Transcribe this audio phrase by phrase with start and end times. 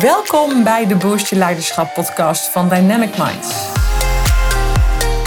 [0.00, 3.68] Welkom bij de Boost Je Leiderschap podcast van Dynamic Minds.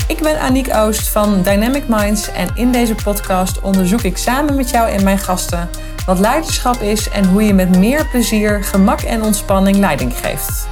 [0.08, 4.70] Ik ben Aniek Oost van Dynamic Minds en in deze podcast onderzoek ik samen met
[4.70, 5.70] jou en mijn gasten
[6.06, 10.68] wat leiderschap is en hoe je met meer plezier, gemak en ontspanning leiding geeft.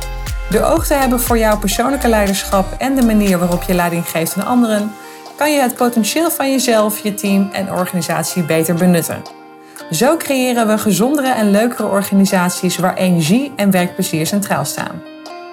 [0.50, 4.36] Door oog te hebben voor jouw persoonlijke leiderschap en de manier waarop je leiding geeft
[4.38, 4.91] aan anderen,
[5.36, 9.45] kan je het potentieel van jezelf, je team en organisatie beter benutten.
[9.92, 15.04] Zo creëren we gezondere en leukere organisaties waar energie en werkplezier centraal staan.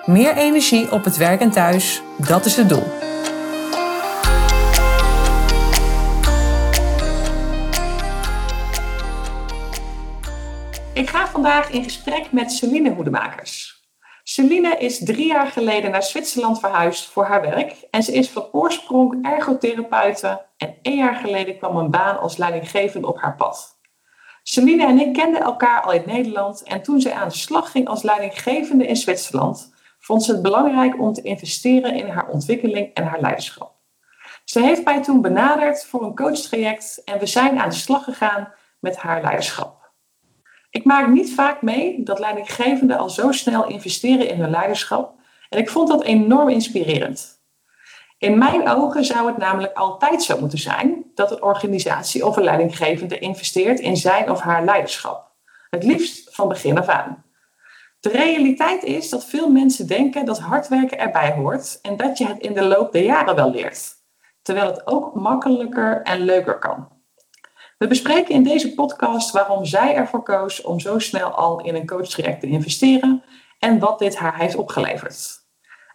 [0.07, 2.85] Meer energie op het werk en thuis, dat is het doel.
[10.95, 13.81] Ik ga vandaag in gesprek met Celine Hoedemakers.
[14.23, 18.49] Celine is drie jaar geleden naar Zwitserland verhuisd voor haar werk en ze is van
[18.53, 23.72] oorsprong ergotherapeute en één jaar geleden kwam een baan als leidinggevende op haar pad.
[24.43, 27.89] Celine en ik kenden elkaar al in Nederland en toen zij aan de slag ging
[27.89, 33.05] als leidinggevende in Zwitserland, vond ze het belangrijk om te investeren in haar ontwikkeling en
[33.05, 33.75] haar leiderschap.
[34.45, 38.53] Ze heeft mij toen benaderd voor een coachtraject en we zijn aan de slag gegaan
[38.81, 39.91] met haar leiderschap.
[40.71, 45.15] Ik maak niet vaak mee dat leidinggevenden al zo snel investeren in hun leiderschap
[45.49, 47.41] en ik vond dat enorm inspirerend.
[48.19, 52.45] In mijn ogen zou het namelijk altijd zo moeten zijn dat een organisatie of een
[52.45, 55.31] leidinggevende investeert in zijn of haar leiderschap.
[55.71, 57.25] Het liefst van begin af aan.
[58.01, 62.27] De realiteit is dat veel mensen denken dat hard werken erbij hoort en dat je
[62.27, 63.95] het in de loop der jaren wel leert,
[64.43, 66.89] terwijl het ook makkelijker en leuker kan.
[67.79, 71.87] We bespreken in deze podcast waarom zij ervoor koos om zo snel al in een
[71.87, 73.23] coachtraject te investeren
[73.59, 75.41] en wat dit haar heeft opgeleverd.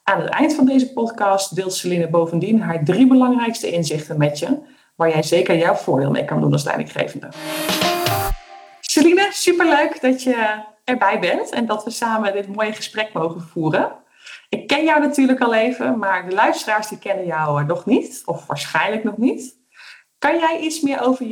[0.03, 4.59] Aan het eind van deze podcast deelt Celine bovendien haar drie belangrijkste inzichten met je,
[4.97, 7.29] waar jij zeker jouw voordeel mee kan doen als leidinggevende.
[8.79, 13.91] Celine, superleuk dat je erbij bent en dat we samen dit mooie gesprek mogen voeren.
[14.49, 18.45] Ik ken jou natuurlijk al even, maar de luisteraars die kennen jou nog niet, of
[18.47, 19.55] waarschijnlijk nog niet.
[20.17, 21.25] Kan jij iets meer over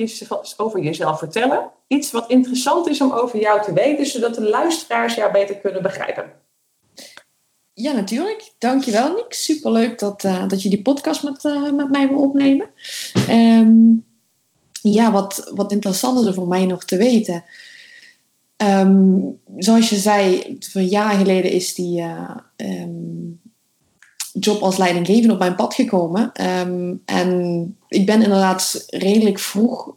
[0.57, 1.71] over jezelf vertellen?
[1.87, 5.81] Iets wat interessant is om over jou te weten, zodat de luisteraars jou beter kunnen
[5.81, 6.44] begrijpen.
[7.77, 8.53] Ja, natuurlijk.
[8.57, 9.33] Dankjewel, Nick.
[9.33, 12.69] Superleuk dat, uh, dat je die podcast met, uh, met mij wil opnemen.
[13.29, 14.05] Um,
[14.81, 17.43] ja, wat, wat interessant is er voor mij nog te weten.
[18.57, 23.41] Um, zoals je zei, een jaar geleden is die uh, um,
[24.33, 26.31] job als leidinggevende op mijn pad gekomen.
[27.05, 29.95] en ik ben inderdaad redelijk vroeg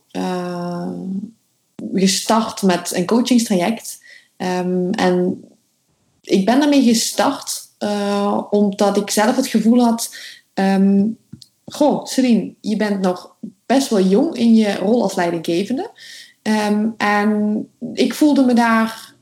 [1.94, 3.98] gestart met een coachingstraject.
[4.36, 5.44] en
[6.20, 10.16] ik ben daarmee gestart uh, omdat ik zelf het gevoel had...
[10.54, 11.18] Um,
[11.66, 13.34] goh, Celine, je bent nog
[13.66, 15.90] best wel jong in je rol als leidinggevende.
[16.42, 19.14] Um, en ik voelde me daar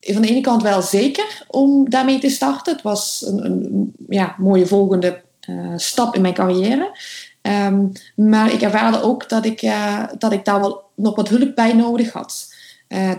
[0.00, 2.72] van de ene kant wel zeker om daarmee te starten.
[2.72, 6.98] Het was een, ja, mooie volgende uh, stap in mijn carrière.
[7.42, 11.54] Um, maar ik ervaarde ook dat ik, uh, dat ik daar wel nog wat hulp
[11.54, 12.54] bij nodig had.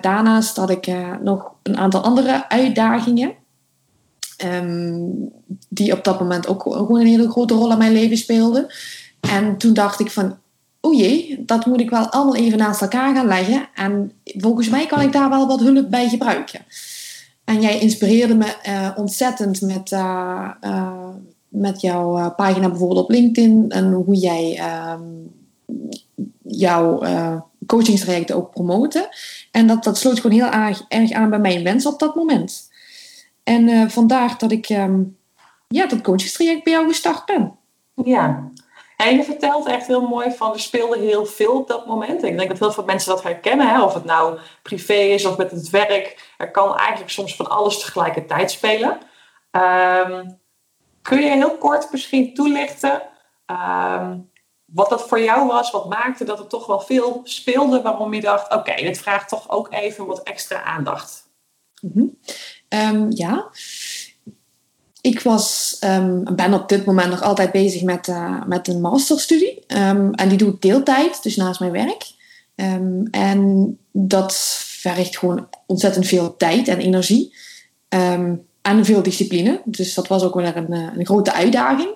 [0.01, 0.91] Daarnaast had ik
[1.21, 3.33] nog een aantal andere uitdagingen.
[4.45, 5.31] Um,
[5.69, 8.67] die op dat moment ook gewoon een hele grote rol in mijn leven speelden.
[9.19, 10.37] En toen dacht ik van,
[10.81, 13.69] oh jee, dat moet ik wel allemaal even naast elkaar gaan leggen.
[13.75, 16.59] En volgens mij kan ik daar wel wat hulp bij gebruiken.
[17.43, 21.09] En jij inspireerde me uh, ontzettend met, uh, uh,
[21.47, 23.65] met jouw pagina bijvoorbeeld op LinkedIn.
[23.69, 24.59] En hoe jij
[24.93, 25.31] um,
[26.41, 27.03] jouw
[27.65, 29.07] coachingstrajecten ook promoten.
[29.51, 32.66] En dat, dat sloot gewoon heel erg, erg aan bij mijn wens op dat moment.
[33.47, 35.17] En uh, vandaar dat ik um,
[35.67, 37.57] ja, dat coachingstraject bij jou gestart ben.
[38.03, 38.51] Ja,
[38.97, 42.23] en je vertelt echt heel mooi van er speelde heel veel op dat moment.
[42.23, 43.81] Ik denk dat heel veel mensen dat herkennen, hè?
[43.81, 46.33] of het nou privé is of met het werk.
[46.37, 48.97] Er kan eigenlijk soms van alles tegelijkertijd spelen.
[49.51, 50.39] Um,
[51.01, 53.01] kun je heel kort misschien toelichten
[53.45, 54.29] um,
[54.65, 55.71] wat dat voor jou was?
[55.71, 59.29] Wat maakte dat er toch wel veel speelde waarom je dacht: oké, okay, dit vraagt
[59.29, 61.29] toch ook even wat extra aandacht?
[61.81, 62.17] Mm -hmm.
[62.69, 63.47] Um, ja.
[65.01, 69.63] Ik was, um, ben op dit moment nog altijd bezig met, uh, met een masterstudie.
[69.67, 72.15] Um, en die doe ik deeltijd, dus naast mijn werk.
[73.11, 74.35] en dat
[74.65, 77.33] vergt gewoon ontzettend veel tijd en energie.
[78.61, 79.61] en veel discipline.
[79.65, 81.89] Dus dat was ook weer een, eh, een grote uitdaging.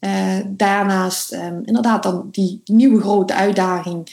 [0.00, 1.32] Uh, daarnaast
[1.64, 4.10] inderdaad dan die nieuwe grote uitdaging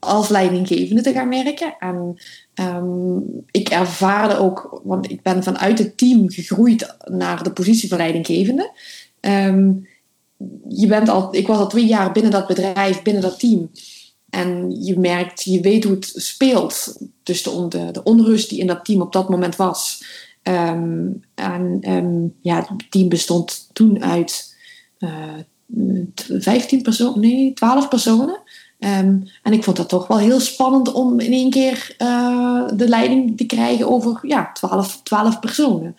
[0.00, 1.74] als leidinggevende te gaan werken.
[1.78, 2.16] En
[2.54, 7.98] um, ik ervaarde ook, want ik ben vanuit het team gegroeid naar de positie van
[7.98, 8.70] leidinggevende.
[9.20, 9.88] Um,
[10.68, 13.70] je bent al, ik was al twee jaar binnen dat bedrijf, binnen dat team.
[14.30, 16.98] En je merkt, je weet hoe het speelt.
[17.22, 20.04] Dus de, de, onrust die in dat team op dat moment was.
[20.42, 24.56] Ehm, en ehm, ja, het team bestond toen uit
[24.98, 25.44] uh, eh,
[26.40, 28.42] 15 personen, nee, 12 personen.
[28.80, 32.88] Ehm, en ik vond dat toch wel heel spannend om in één keer uh, de
[32.88, 35.96] leiding te krijgen over ja, 12, 12 personen.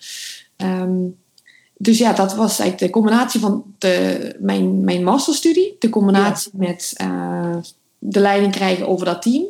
[1.77, 6.93] dus ja, dat was eigenlijk de combinatie van de, mijn, mijn masterstudie, de combinatie met
[7.01, 7.55] uh,
[7.97, 9.45] de leiding krijgen over dat team.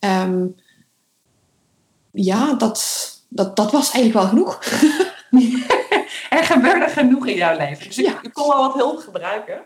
[0.00, 0.54] Um,
[2.12, 4.58] ja, dat, dat, dat was eigenlijk wel genoeg.
[6.38, 7.86] er gebeurde genoeg in jouw leven.
[7.86, 9.60] Dus ik, kon wel wat hulp gebruiken.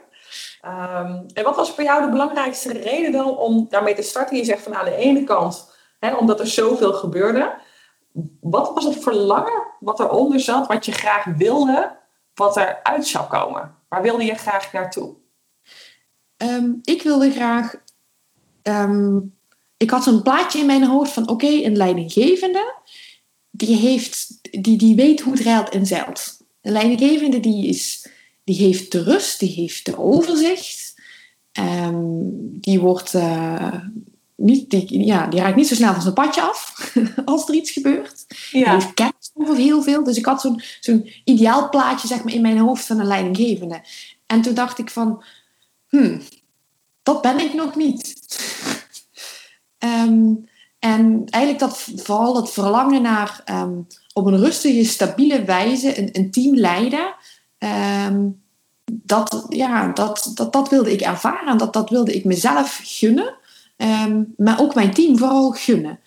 [0.66, 4.36] Um, en wat was voor jou de belangrijkste reden dan om daarmee te starten?
[4.36, 7.54] Je zegt van aan de ene kant, hè, omdat er zoveel gebeurde.
[8.40, 11.96] Wat was het verlangen wat eronder zat, wat je graag wilde,
[12.34, 13.74] wat eruit zou komen?
[13.88, 15.14] Waar wilde je graag naartoe?
[16.36, 17.74] Um, ik wilde graag
[18.62, 19.36] um,
[19.76, 22.74] ik had zo'n plaatje in mijn hoofd van oké, een leidinggevende,
[23.50, 26.36] die, heeft, die, die weet hoe het rijdt en zeilt.
[26.60, 28.08] Een leidinggevende die, is,
[28.46, 30.94] die heeft de rust, die heeft de overzicht.
[31.60, 33.74] Um, die wordt uh,
[34.36, 36.92] niet, die, ja, die raakt niet zo snel van zijn padje af
[37.24, 38.24] als er iets gebeurt.
[38.50, 38.64] Ja.
[38.64, 40.04] Die heeft kennis over heel veel.
[40.04, 43.80] Dus ik had zo'n zo'n ideaal plaatje zeg maar, in mijn hoofd van een leidinggevende.
[44.26, 45.24] En toen dacht ik van,
[45.88, 46.20] hmm,
[47.02, 48.14] dat ben ik nog niet.
[49.78, 50.34] Ehm,
[50.78, 56.30] en eigenlijk dat vooral het verlangen naar um, op een rustige, stabiele wijze een, een
[56.30, 57.14] team leiden.
[57.58, 58.28] Ehm,
[58.92, 61.58] dat, ja, dat, dat, dat wilde ik ervaren.
[61.58, 63.34] Dat, dat wilde ik mezelf gunnen.
[64.36, 65.98] maar ook mijn team vooral gunnen.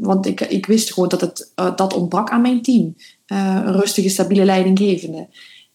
[0.00, 2.94] want ik, ik wist gewoon dat het, uh, dat ontbrak aan mijn team.
[3.26, 5.28] Uh, een rustige, stabiele leidinggevende.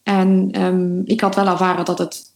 [0.04, 0.52] En
[1.06, 2.34] ik had wel ervaren dat het...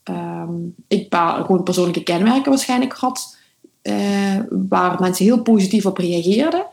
[0.87, 3.37] ik gewoon persoonlijke kenmerken waarschijnlijk had
[3.83, 6.65] uh, waar mensen heel positief op reageerden.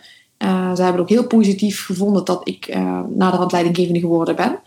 [0.75, 2.79] Ze hebben ook heel positief gevonden dat ik
[3.09, 4.59] naderhand leidinggevende geworden ben.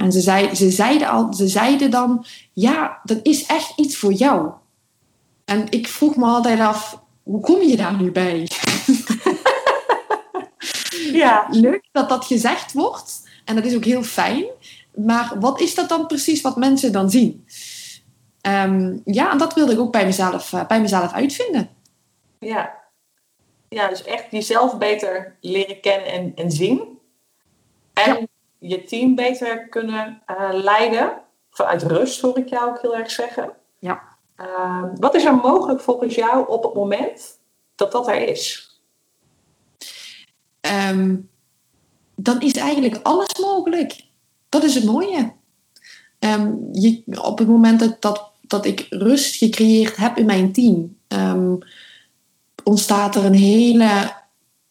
[0.00, 4.12] En ze, zei, ze, zeiden al, ze zeiden dan, ja, dat is echt iets voor
[4.12, 4.50] jou.
[5.44, 8.48] En ik vroeg me altijd af, hoe kom je daar nu bij?
[11.22, 11.46] ja.
[11.50, 13.28] Leuk dat dat gezegd wordt.
[13.44, 14.44] En dat is ook heel fijn.
[14.94, 17.46] Maar wat is dat dan precies wat mensen dan zien?
[18.42, 21.68] Um, ja, en dat wilde ik ook bij mezelf, bij mezelf uitvinden.
[22.38, 22.78] Ja.
[23.68, 26.98] Ja, dus echt jezelf beter leren kennen en, en zien.
[27.92, 28.28] En
[28.60, 31.12] je team beter kunnen uh, leiden.
[31.50, 33.52] Vanuit rust hoor ik jou ook heel erg zeggen.
[33.78, 34.02] Ja.
[34.40, 37.38] Uh, wat is er mogelijk volgens jou op het moment
[37.74, 38.70] dat dat er is?
[40.90, 41.30] Um,
[42.14, 44.04] dan is eigenlijk alles mogelijk.
[44.48, 45.32] Dat is het mooie.
[46.18, 50.96] Um, je, op het moment dat, dat, dat ik rust gecreëerd heb in mijn team,
[51.08, 51.58] um,
[52.64, 54.12] ontstaat er een hele,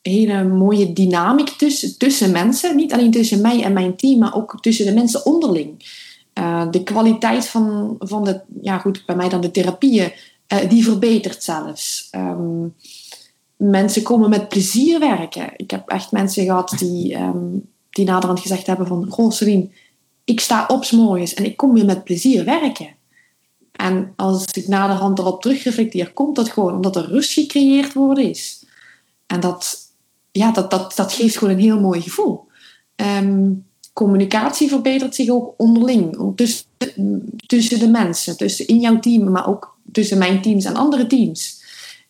[0.09, 2.75] hele mooie dynamiek tussen, tussen mensen.
[2.75, 5.97] Niet alleen tussen mij en mijn team, maar ook tussen de mensen onderling.
[6.39, 10.11] Uh, de kwaliteit van, van de, ja goed, bij mij dan de therapieën,
[10.53, 12.09] uh, die verbetert zelfs.
[12.15, 12.75] Um,
[13.55, 15.49] mensen komen met plezier werken.
[15.55, 19.31] Ik heb echt mensen gehad die, um, die naderhand gezegd hebben van...
[19.31, 19.69] Celine,
[20.23, 22.87] ik sta op s'morgens en ik kom weer met plezier werken.
[23.71, 28.65] En als ik naderhand erop terugreflecteer, komt dat gewoon omdat er rust gecreëerd worden is.
[29.27, 29.88] En dat,
[30.31, 32.47] ja, dat, dat, dat geeft gewoon een heel mooi gevoel.
[32.95, 36.65] Um, communicatie verbetert zich ook onderling, tussen,
[37.45, 41.63] tussen de mensen, tussen in jouw team, maar ook tussen mijn teams en andere teams.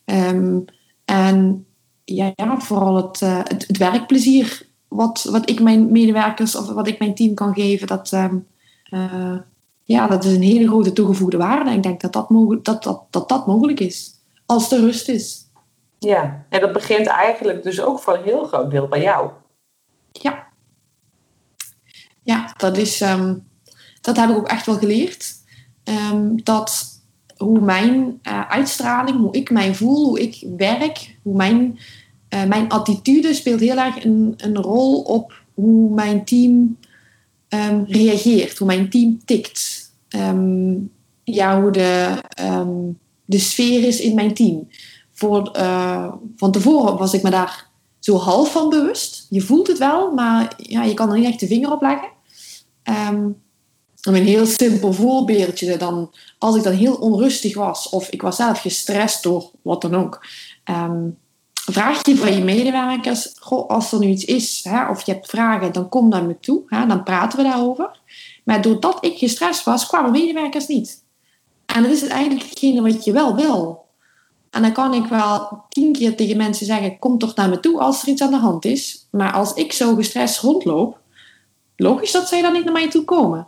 [0.05, 0.65] Um,
[1.05, 1.65] en
[2.05, 6.99] ja, vooral het, uh, het, het, werkplezier wat, wat ik mijn medewerkers of wat ik
[6.99, 8.45] mijn team kan geven, dat, um,
[8.89, 9.37] uh,
[9.83, 11.71] ja, dat is een hele grote toegevoegde waarde.
[11.71, 14.13] Ik denk dat dat, mogelijk, dat, dat, dat, dat mogelijk is,
[14.45, 15.48] als er rust is.
[15.99, 19.31] Ja, en dat begint eigenlijk dus ook voor een heel groot deel bij jou.
[20.11, 20.47] Ja.
[22.23, 23.47] Ja, dat, is, um,
[24.01, 25.33] dat heb ik ook echt wel geleerd.
[25.83, 26.97] Um, dat
[27.37, 31.79] hoe mijn uh, uitstraling, hoe ik mij voel, hoe ik werk, hoe mijn,
[32.29, 36.77] uh, mijn attitude speelt heel erg een, een rol op hoe mijn team
[37.49, 39.91] um, reageert, hoe mijn team tikt.
[41.23, 42.21] Ja, hoe de,
[43.25, 44.67] de sfeer is in mijn team.
[45.19, 49.25] Voor, uh, van tevoren was ik me daar zo half van bewust.
[49.29, 52.09] Je voelt het wel, maar ja, je kan er niet echt de vinger op leggen.
[52.83, 53.41] Um,
[54.01, 55.77] een heel simpel voorbeeldje.
[55.77, 59.95] Dan, als ik dan heel onrustig was, of ik was zelf gestrest door wat dan
[59.95, 60.25] ook,
[60.69, 61.17] um,
[61.53, 65.29] vraag je van je medewerkers, goh, als er nu iets is, hè, of je hebt
[65.29, 67.99] vragen, dan kom naar me toe, hè, dan praten we daarover.
[68.43, 71.03] Maar doordat ik gestrest was, kwamen medewerkers niet.
[71.65, 73.87] En dat is het eigenlijk hetgene wat je wel wil.
[74.51, 77.79] En dan kan ik wel tien keer tegen mensen zeggen: kom toch naar me toe
[77.79, 79.07] als er iets aan de hand is.
[79.11, 80.99] Maar als ik zo gestrest rondloop,
[81.75, 83.47] logisch dat zij dan niet naar mij toe komen.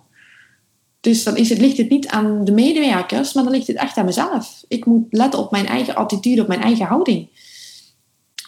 [0.99, 3.97] Dus dan is het, ligt het niet aan de medewerkers, maar dan ligt het echt
[3.97, 4.63] aan mezelf.
[4.67, 7.29] Ik moet letten op mijn eigen attitude, op mijn eigen houding.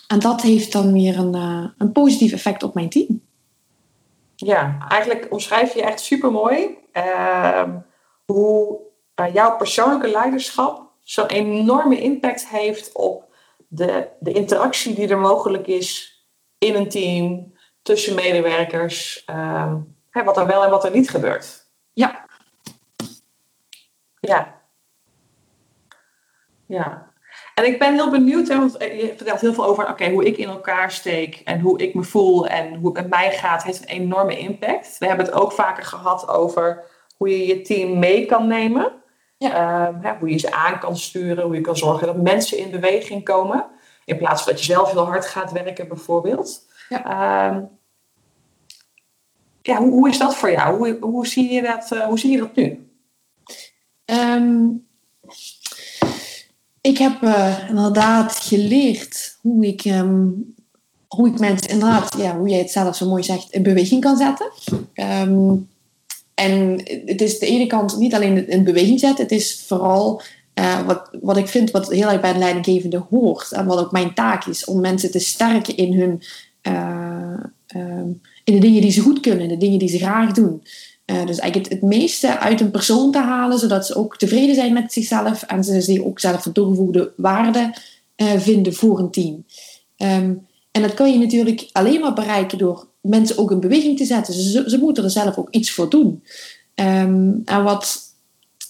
[0.08, 3.22] En dat heeft dan weer een, uh, een positief effect op mijn team.
[4.36, 7.64] Ja, eigenlijk omschrijf je echt super mooi uh,
[8.26, 8.80] hoe
[9.16, 13.36] uh, jouw persoonlijke leiderschap zo'n enorme impact heeft op
[13.68, 16.18] de, de interactie die er mogelijk is
[16.58, 19.74] in een team, tussen medewerkers, uh,
[20.10, 21.68] hè, wat er wel en wat er niet gebeurt.
[21.94, 22.26] Ja.
[24.20, 24.62] Ja.
[26.68, 27.12] Ja.
[27.56, 30.38] En ik ben heel benieuwd, hè, want je vertelt heel veel over oké, hoe ik
[30.38, 33.82] in elkaar steek en hoe ik me voel en hoe het met mij gaat, heeft
[33.82, 34.98] een enorme impact.
[34.98, 36.84] We hebben het ook vaker gehad over
[37.18, 39.03] hoe je je team mee kan nemen.
[39.44, 39.88] Ja.
[39.88, 42.72] Um, hè, hoe je ze aan kan sturen, hoe je kan zorgen dat mensen in
[42.72, 43.66] beweging komen.
[44.06, 46.66] In plaats van dat je zelf heel hard gaat werken, bijvoorbeeld.
[46.90, 47.70] Ja, um,
[49.62, 50.78] ja hoe, hoe, is dat voor jou?
[50.78, 52.88] Hoe, hoe, zie, je dat, uh, hoe zie je dat nu?
[54.06, 54.88] Um,
[56.82, 60.54] ik heb uh, inderdaad geleerd hoe ik, um,
[61.08, 64.18] hoe ik mensen inderdaad, ja, hoe jij het zelf zo mooi zegt, in beweging kan
[64.18, 64.52] zetten.
[64.94, 65.70] Um,
[66.34, 70.22] en het is de ene kant niet alleen in beweging zetten, het is vooral
[70.60, 73.52] uh, wat, wat ik vind wat heel erg bij een leidinggevende hoort.
[73.52, 76.22] En wat ook mijn taak is, om mensen te sterken in, hun,
[76.68, 77.40] uh,
[77.76, 80.64] um, in de dingen die ze goed kunnen, de dingen die ze graag doen.
[81.06, 84.56] Uh, dus eigenlijk het, het, meeste uit een persoon te halen, zodat ze ook tevreden
[84.56, 87.74] zijn met zichzelf en ze zich ook zelf van toegevoegde waarde
[88.38, 89.46] vinden voor een team.
[89.98, 94.06] Um, en dat kan je natuurlijk alleen maar bereiken door mensen ook in beweging te
[94.06, 94.34] zetten.
[94.34, 96.24] Ze, ze moeten er zelf ook iets voor doen.
[96.76, 98.02] Um, en wat,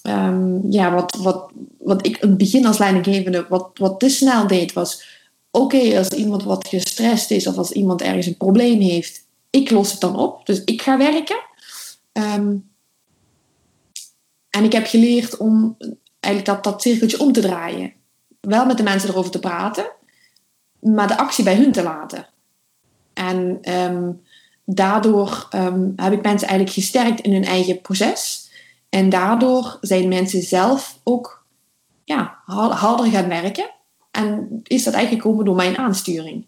[0.02, 4.46] um, ja, wat, wat, wat ik in het begin als leidinggevende wat, wat te snel
[4.46, 5.04] deed, was:
[5.50, 9.90] oké, als iemand wat gestrest is of als iemand ergens een probleem heeft, ik los
[9.90, 10.46] het dan op.
[10.46, 11.40] Dus ik ga werken.
[12.12, 12.72] Um,
[14.50, 15.76] en ik heb geleerd om
[16.20, 17.92] eigenlijk dat, dat cirkeltje om te draaien.
[18.40, 19.90] Wel met de mensen erover te praten,
[20.80, 22.28] maar de actie bij hun te laten.
[23.14, 24.22] En um,
[24.64, 28.50] daardoor um, heb ik mensen eigenlijk gesterkt in hun eigen proces.
[28.88, 31.46] En daardoor zijn mensen zelf ook
[32.04, 33.70] ja, harder gaan werken.
[34.10, 36.46] En is dat eigenlijk gekomen door mijn aansturing.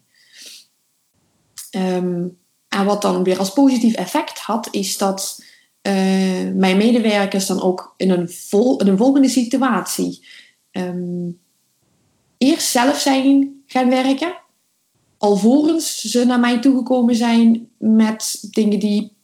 [1.71, 5.43] Um, en wat dan weer als positief effect had, is dat
[5.81, 5.93] uh,
[6.53, 10.25] mijn medewerkers dan ook in een, vol, een volgende situatie
[10.71, 11.39] um,
[12.37, 14.35] eerst zelf zijn gaan werken
[15.17, 19.15] alvorens ze naar mij toegekomen zijn met dingen die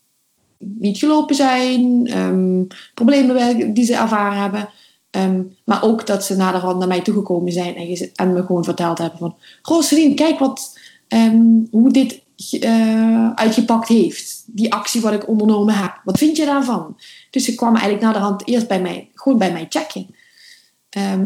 [0.58, 4.70] niet gelopen zijn, um, problemen die ze ervaren hebben.
[5.12, 8.98] Um, maar ook dat ze naderhand naar mij toegekomen zijn en, en me gewoon verteld
[8.98, 9.36] hebben van...
[9.62, 12.22] Rosalien, kijk wat, um, hoe dit
[12.52, 14.44] uh, uitgepakt heeft.
[14.48, 16.02] Die actie wat ik ondernomen heb.
[16.04, 16.98] Wat vind je daarvan?
[17.30, 20.16] Dus ze kwamen eigenlijk naderhand eerst bij mij, gewoon bij mij checken.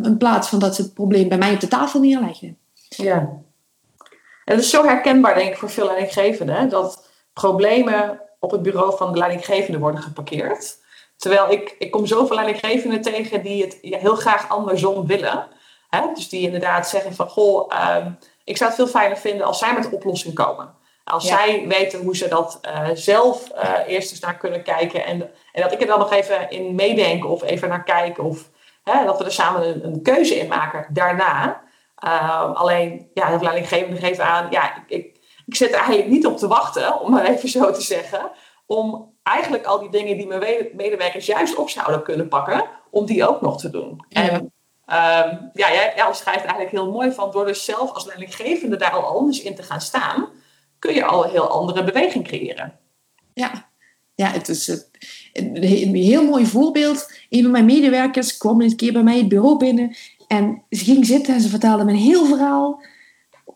[0.04, 2.58] in plaats van dat ze het probleem bij mij op de tafel neerleggen.
[2.90, 3.46] Ja.
[4.48, 8.98] En het is zo herkenbaar, denk ik, voor veel leidinggevenden, dat problemen op het bureau
[8.98, 10.78] van de leidinggevende worden geparkeerd.
[11.18, 15.48] Terwijl ik, ik kom zoveel leidinggevenden tegen die het heel graag andersom willen.
[15.90, 16.02] Hè?
[16.14, 19.74] Dus die inderdaad zeggen van, goh, um, ik zou het veel fijner vinden als zij
[19.74, 20.76] met een oplossing komen.
[21.04, 21.38] Als ja.
[21.38, 25.06] zij weten hoe ze dat uh, zelf uh, eerst eens naar kunnen kijken.
[25.06, 28.20] En, en dat ik er dan nog even in meedenken of even naar kijk.
[28.20, 28.50] Of
[28.84, 31.66] hè, dat we er samen een, een keuze in maken daarna.
[32.06, 36.26] Um, alleen, ja, de leidinggevende geeft aan, ja, ik, ik, ik zit er eigenlijk niet
[36.26, 38.32] op te wachten, om maar even zo te zeggen,
[38.66, 43.28] om eigenlijk al die dingen die mijn medewerkers juist op zouden kunnen pakken, om die
[43.28, 44.06] ook nog te doen.
[44.10, 44.30] Ja.
[44.30, 48.78] En um, ja, jij, jij schrijft eigenlijk heel mooi van, door dus zelf als leidinggevende
[48.78, 50.30] daar al anders in te gaan staan,
[50.80, 52.80] kun je al een heel andere beweging creëren.
[53.34, 53.70] Ja,
[54.16, 54.88] ja het is
[55.34, 57.12] een heel mooi voorbeeld.
[57.30, 59.96] Een van mijn medewerkers kwam een keer bij mij het bureau binnen
[60.28, 62.82] en ze ging zitten en ze vertelde me een heel verhaal.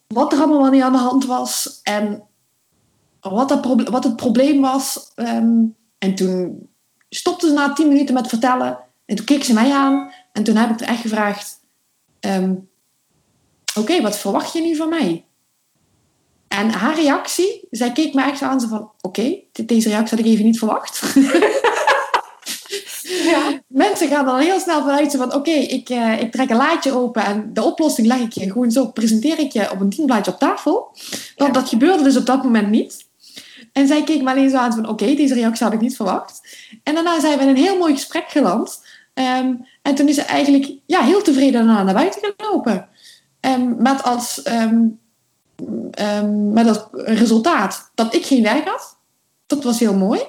[0.08, 1.80] Wat er allemaal niet aan de hand was.
[1.84, 2.24] En
[3.20, 5.12] wat, wat het probleem was.
[5.16, 6.70] Um, en toen
[7.10, 8.80] stopte ze na tien minuten met vertellen.
[9.06, 10.12] En toen keek ze mij aan.
[10.32, 11.60] En toen heb ik er echt gevraagd.
[12.20, 12.70] Um,
[13.76, 15.26] Oké, wat verwacht je nu van mij?
[16.48, 18.60] En haar reactie, zij keek me echt aan.
[18.60, 21.02] Ze van, oké, deze reactie had ik even niet verwacht.
[23.24, 23.62] Ja.
[23.68, 27.24] Mensen gaan dan heel snel vanuit van oké, ik, uh, ik trek een laadje open
[27.24, 30.40] en de oplossing leg ik je gewoon zo, presenteer ik je op een dienblaadje op
[30.40, 30.96] tafel.
[31.36, 33.10] Want dat gebeurde dus op dat moment niet.
[33.74, 36.42] En zij keek me alleen zo aan van oké, deze reactie had ik niet verwacht.
[36.84, 38.82] En daarna zijn we in een heel mooi gesprek geland.
[39.14, 42.90] Um, en toen is ze eigenlijk ja, heel tevreden daarna naar buiten gelopen.
[43.40, 44.80] ehm, met, als, ehm,
[45.92, 48.98] ehm, met als resultaat dat ik geen werk had.
[49.48, 50.22] Dat was heel mooi.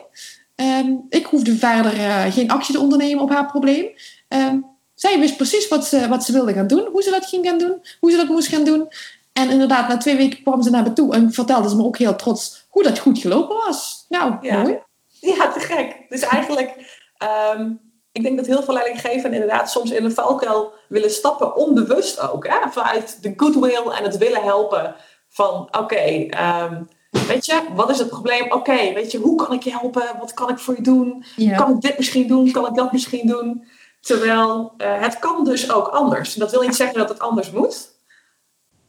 [0.62, 3.86] Ehm, ik hoefde verder eh, geen actie te ondernemen op haar probleem.
[4.28, 4.58] Ehm,
[4.94, 7.58] zij wist precies wat ze, wat ze wilde gaan doen, hoe ze dat ging gaan
[7.58, 8.88] doen, hoe ze dat moest gaan doen.
[9.32, 11.98] En inderdaad, na twee weken kwam ze naar me toe en vertelde ze me ook
[11.98, 14.06] heel trots hoe dat goed gelopen was.
[14.08, 14.62] Nou, Ja.
[14.62, 14.78] mooi.
[15.20, 15.96] Ja, te gek.
[16.08, 17.70] Dus eigenlijk, ehm,
[18.12, 22.46] ik denk dat heel veel leidinggevenden inderdaad soms in een valkuil willen stappen, onbewust ook.
[22.46, 22.70] Hè?
[22.70, 24.94] Vanuit de goodwill en het willen helpen
[25.28, 28.52] van, oké, ehm, weet je, wat is het probleem?
[28.52, 30.02] Oké, weet je, hoe kan ik je helpen?
[30.18, 31.24] Wat kan ik voor je doen?
[31.36, 31.56] Ja.
[31.56, 32.52] Kan ik dit misschien doen?
[32.52, 33.64] Kan ik dat misschien doen?
[34.00, 36.34] Terwijl eh, het kan dus ook anders.
[36.34, 37.90] Dat wil niet zeggen dat het anders moet.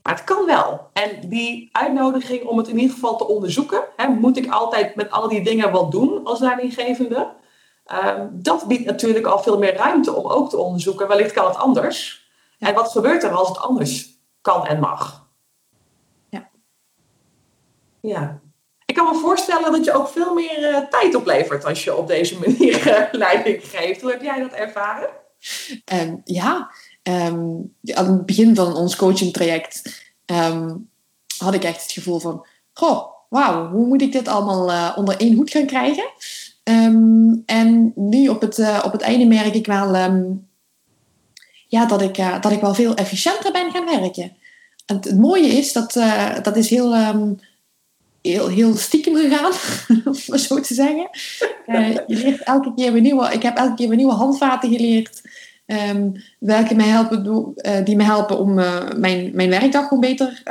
[0.04, 0.90] Maar het kan wel.
[0.94, 3.84] En die uitnodiging om het in ieder geval te onderzoeken.
[3.96, 7.32] Hè, moet ik altijd met al die dingen wat doen als leidinggevende?
[7.86, 11.08] Ehm, dat biedt natuurlijk al veel meer ruimte om ook te onderzoeken.
[11.08, 12.28] Wellicht kan het anders.
[12.60, 15.23] En wat gebeurt er als het anders kan en mag?
[18.10, 18.42] Ja.
[18.86, 22.08] Ik kan me voorstellen dat je ook veel meer eh, tijd oplevert als je op
[22.08, 24.02] deze manier eh, leiding geeft.
[24.02, 25.10] Hoe heb jij dat ervaren?
[25.86, 26.72] Ehm, ja,
[27.04, 27.40] ehm,
[27.94, 30.76] aan het begin van ons coachingtraject ehm,
[31.38, 32.46] had ik echt het gevoel van...
[32.74, 36.10] Goh, wauw, hoe moet ik dit allemaal eh, onder één hoed gaan krijgen?
[37.46, 39.96] En nu op het, op het einde merk ik wel...
[41.68, 44.36] ja, dat ik, dat ik wel veel efficiënter ben gaan werken.
[44.86, 45.94] En het, het mooie is, dat,
[46.44, 46.94] dat is heel...
[48.24, 49.52] Heel, heel stiekem gegaan,
[50.06, 51.10] om maar zo te zeggen.
[51.66, 55.22] Eh, je leert elke keer weer nieuwe, ik heb elke keer weer nieuwe handvaten geleerd.
[55.66, 60.42] ehm, welke mij helpen, eh, die me helpen om eh, mijn, mijn werkdag gewoon beter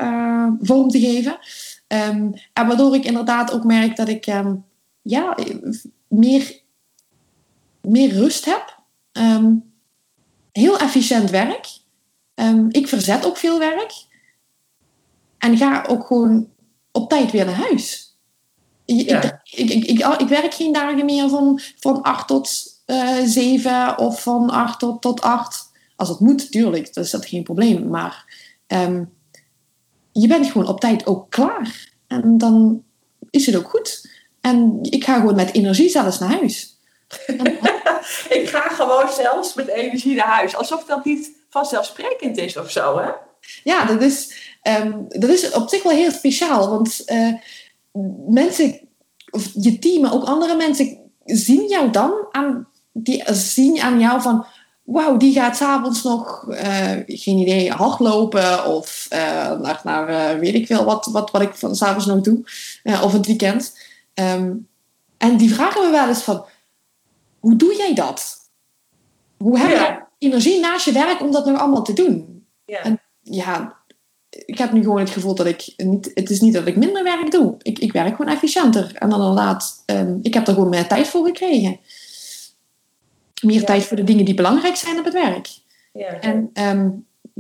[0.61, 1.38] vorm te geven.
[1.87, 4.55] Ehm, en waardoor ik inderdaad ook merk dat ik ehm,
[5.02, 5.37] ja,
[6.09, 6.61] meer,
[7.81, 8.81] meer rust heb.
[10.52, 11.67] Heel efficiënt werk.
[12.69, 13.93] Ik verzet ook veel werk.
[15.38, 16.52] En ga ook gewoon
[16.93, 18.17] op tijd weer naar huis.
[18.85, 19.43] Ik, Ja.
[19.51, 24.51] ik, ik, ik, werk geen dagen meer van, van 8 tot eh 7 of van
[24.51, 25.71] 8 tot, tot 8.
[25.97, 27.88] Als het moet, tuurlijk, dan is dat geen probleem.
[27.88, 28.25] Maar
[28.66, 29.05] ehm,
[30.12, 31.90] je bent gewoon op tijd ook klaar.
[32.07, 32.85] En dan
[33.31, 34.11] is het ook goed.
[34.40, 36.77] En ik ga gewoon met energie zelfs naar huis.
[38.29, 40.57] Ik ga gewoon zelfs met energie naar huis.
[40.57, 43.11] Alsof dat niet vanzelfsprekend is of zo, hè?
[43.64, 46.70] Ja, dat is, ehm, dat is op zich wel heel speciaal.
[46.70, 47.33] Want eh,
[48.29, 48.81] mensen,
[49.31, 54.22] of je team, maar ook andere mensen, zien jou dan aan, die zien aan jou
[54.22, 54.46] van...
[54.83, 60.66] Wauw, die gaat s'avonds nog, eh, geen idee, hardlopen of eh, naar, naar weet ik
[60.66, 62.44] veel wat, wat, wat ik van s'avonds nog doe.
[63.03, 63.79] of het weekend.
[64.14, 64.53] Ehm,
[65.18, 66.44] en die vragen me wel eens van,
[67.40, 68.37] hoe doe jij dat?
[69.38, 69.87] Hoe heb Ja.
[70.18, 72.44] je energie naast je werk om dat nog allemaal te doen?
[72.64, 72.83] Ja.
[72.83, 73.77] En- ja,
[74.47, 77.03] ik heb nu gewoon het gevoel dat ik niet, het is niet dat ik minder
[77.03, 77.55] werk doe.
[77.62, 78.90] Ik, ik werk gewoon efficiënter.
[78.95, 81.81] En dan inderdaad, ehm, ik heb er gewoon meer tijd voor gekregen.
[83.42, 83.64] Meer Ja.
[83.66, 85.49] tijd voor de dingen die belangrijk zijn op het werk.
[85.92, 86.21] ja.
[86.21, 86.90] En ehm,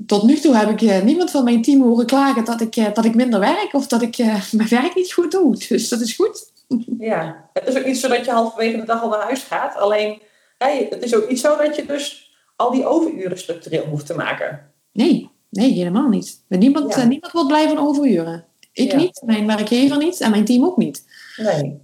[0.06, 2.94] tot nu toe heb ik eh, niemand van mijn team horen klagen dat ik, eh,
[2.94, 5.56] dat ik minder werk of dat ik eh, mijn werk niet goed doe.
[5.68, 6.50] Dus dat is goed.
[6.98, 9.76] Ja, het is ook niet zo dat je halverwege de dag al naar huis gaat.
[9.76, 10.20] Alleen,
[10.58, 14.70] het is ook niet zo dat je dus al die overuren structureel hoeft te maken.
[14.92, 16.44] Nee, nee, helemaal niet.
[16.48, 17.04] Niemand, Ja.
[17.04, 18.44] niemand wil blijven overuren.
[18.72, 18.96] Ik Ja.
[18.96, 21.04] niet, mijn werkgever niet en mijn team ook niet.
[21.36, 21.80] Nee.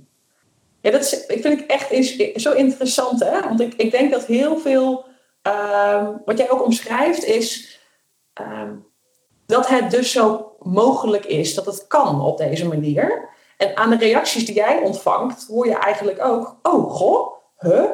[0.81, 3.41] Ja, dat is, ik vind ik echt is, zo interessant, hè?
[3.41, 5.05] Want ik, ik denk dat heel veel,
[5.43, 7.79] ehm, wat jij ook omschrijft, is
[8.33, 8.75] ehm,
[9.47, 13.29] dat het dus zo mogelijk is, dat het kan op deze manier.
[13.57, 17.91] En aan de reacties die jij ontvangt, hoor je eigenlijk ook, oh goh, huh,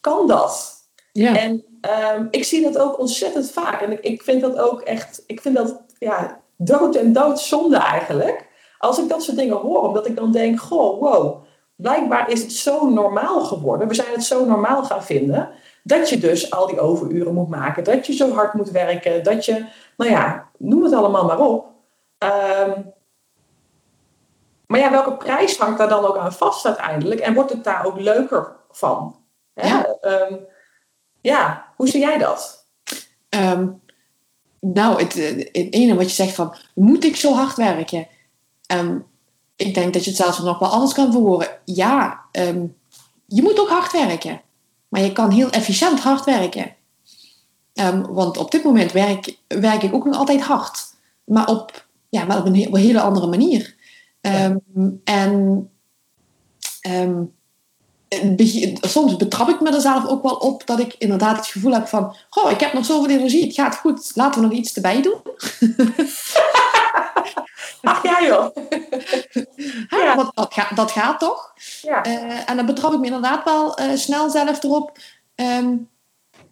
[0.00, 0.74] kan dat?
[1.12, 1.36] Ja.
[1.36, 3.80] En ehm, ik zie dat ook ontzettend vaak.
[3.80, 8.50] En ik, ik vind dat ook echt, ik vind dat ja, dood en doodzonde eigenlijk.
[8.78, 11.42] Als ik dat soort dingen hoor, omdat ik dan denk, goh, wow,
[11.76, 13.88] blijkbaar is het zo normaal geworden.
[13.88, 15.50] We zijn het zo normaal gaan vinden.
[15.82, 17.84] Dat je dus al die overuren moet maken.
[17.84, 19.22] Dat je zo hard moet werken.
[19.22, 19.66] Dat je,
[19.96, 21.66] nou ja, noem het allemaal maar op.
[22.18, 22.80] Ehm,
[24.66, 27.20] maar ja, welke prijs hangt daar dan ook aan vast uiteindelijk?
[27.20, 29.16] En wordt het daar ook leuker van?
[29.54, 29.86] Ja.
[30.00, 30.34] Ehm,
[31.22, 32.66] ja, hoe zie jij dat?
[33.28, 33.68] Ehm,
[34.60, 38.06] nou, het, eh, het ene wat je zegt van, moet ik zo hard werken?
[38.66, 38.98] Ehm,
[39.56, 41.48] ik denk dat je het zelfs nog wel anders kan verwoorden.
[41.64, 42.66] Ja, ehm,
[43.26, 44.40] je moet ook hard werken.
[44.88, 46.74] Maar je kan heel efficiënt hard werken.
[48.08, 50.94] Want op dit moment werk, werk ik ook nog altijd hard.
[51.24, 53.74] Maar op, ja, maar op een, he- op een hele andere manier.
[55.04, 55.70] En
[58.12, 61.72] ehm, soms betrap ik me er zelf ook wel op dat ik inderdaad het gevoel
[61.72, 64.74] heb van, oh, ik heb nog zoveel energie, het gaat goed, laten we nog iets
[64.74, 65.20] erbij doen.
[67.82, 68.54] Ach ja joh.
[70.02, 70.16] ja.
[70.16, 71.52] Want dat, gaat, dat gaat toch?
[71.82, 72.06] Ja.
[72.06, 74.98] Uh, en dan betrap ik me inderdaad wel uh, snel zelf erop.
[75.34, 75.88] Um,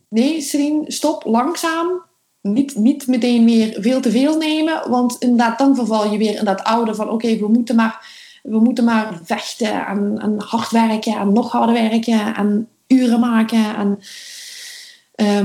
[0.08, 2.08] nee, Celine, stop, langzaam.
[2.40, 6.44] Niet, niet meteen meer veel te veel nemen, want inderdaad, dan verval je weer in
[6.44, 11.32] dat oude van oké, we moeten maar we moeten maar vechten en, hard werken en
[11.32, 13.76] nog harder werken en uren maken.
[13.76, 13.98] En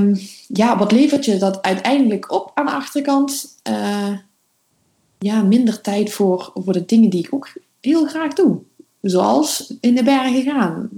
[0.02, 3.58] um, ja, wat levert je dat uiteindelijk op aan de achterkant?
[3.68, 4.12] Uh,
[5.18, 8.58] ja, minder tijd voor, voor de dingen die ik ook heel graag doe.
[9.00, 10.90] Zoals in de bergen gaan.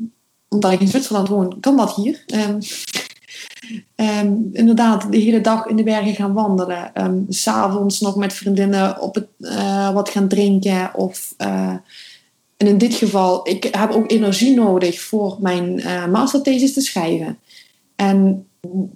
[0.48, 2.24] Omdat ik in Zwitserland woon, kan dat hier.
[2.26, 2.58] Um,
[3.96, 6.90] um, inderdaad, de hele dag in de bergen gaan wandelen.
[6.94, 10.94] Um, S'avonds nog met vriendinnen op het, uh, wat gaan drinken.
[10.94, 11.74] Of, uh,
[12.56, 17.38] en in dit geval, ik heb ook energie nodig voor mijn uh, masterthesis te schrijven.
[17.96, 18.46] En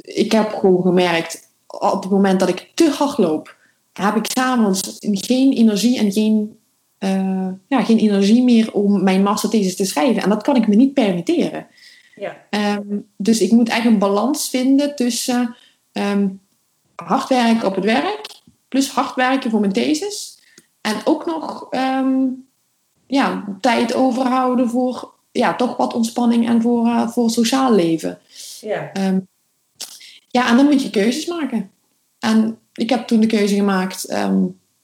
[0.01, 3.57] ik heb gewoon gemerkt, op het moment dat ik te hard loop,
[3.93, 6.57] heb ik s'avonds geen energie en geen,
[7.69, 10.23] ja, geen energie meer om mijn masterthesis te schrijven.
[10.23, 11.67] En dat kan ik me niet permitteren.
[12.23, 12.77] Ja.
[12.77, 15.57] Um, dus ik moet eigenlijk een balans vinden tussen
[15.93, 16.41] um,
[16.95, 18.27] hard werken op het werk,
[18.69, 20.39] plus hard werken voor mijn thesis.
[20.81, 22.47] En ook nog um,
[23.07, 28.19] ja, tijd overhouden voor ja, toch wat ontspanning en voor, uh, voor sociaal leven.
[28.61, 28.91] Ja.
[30.29, 31.71] ja, en dan moet je keuzes maken.
[32.19, 34.15] En ik heb toen de keuze gemaakt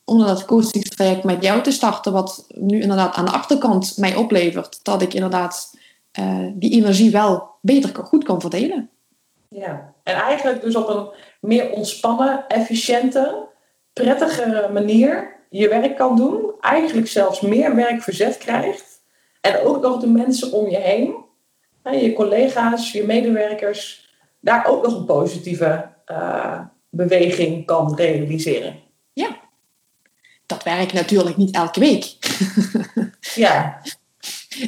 [0.04, 4.80] om dat coachingstraject met jou te starten, wat nu inderdaad aan de achterkant mij oplevert
[4.82, 5.76] dat ik inderdaad
[6.20, 8.90] uh, die energie wel beter goed kan verdelen.
[9.48, 11.08] Ja, en eigenlijk dus op een
[11.40, 13.46] meer ontspannen, efficiënte,
[13.92, 16.52] prettigere manier je werk kan doen.
[16.60, 19.02] Eigenlijk zelfs meer werk verzet krijgt.
[19.40, 21.14] En ook nog de mensen om je heen,
[21.90, 24.08] je collega's, je medewerkers,
[24.40, 28.76] daar ook nog een positieve uh, beweging kan realiseren.
[29.12, 29.36] Ja,
[30.46, 32.16] dat werkt natuurlijk niet elke week.
[33.34, 33.80] ja.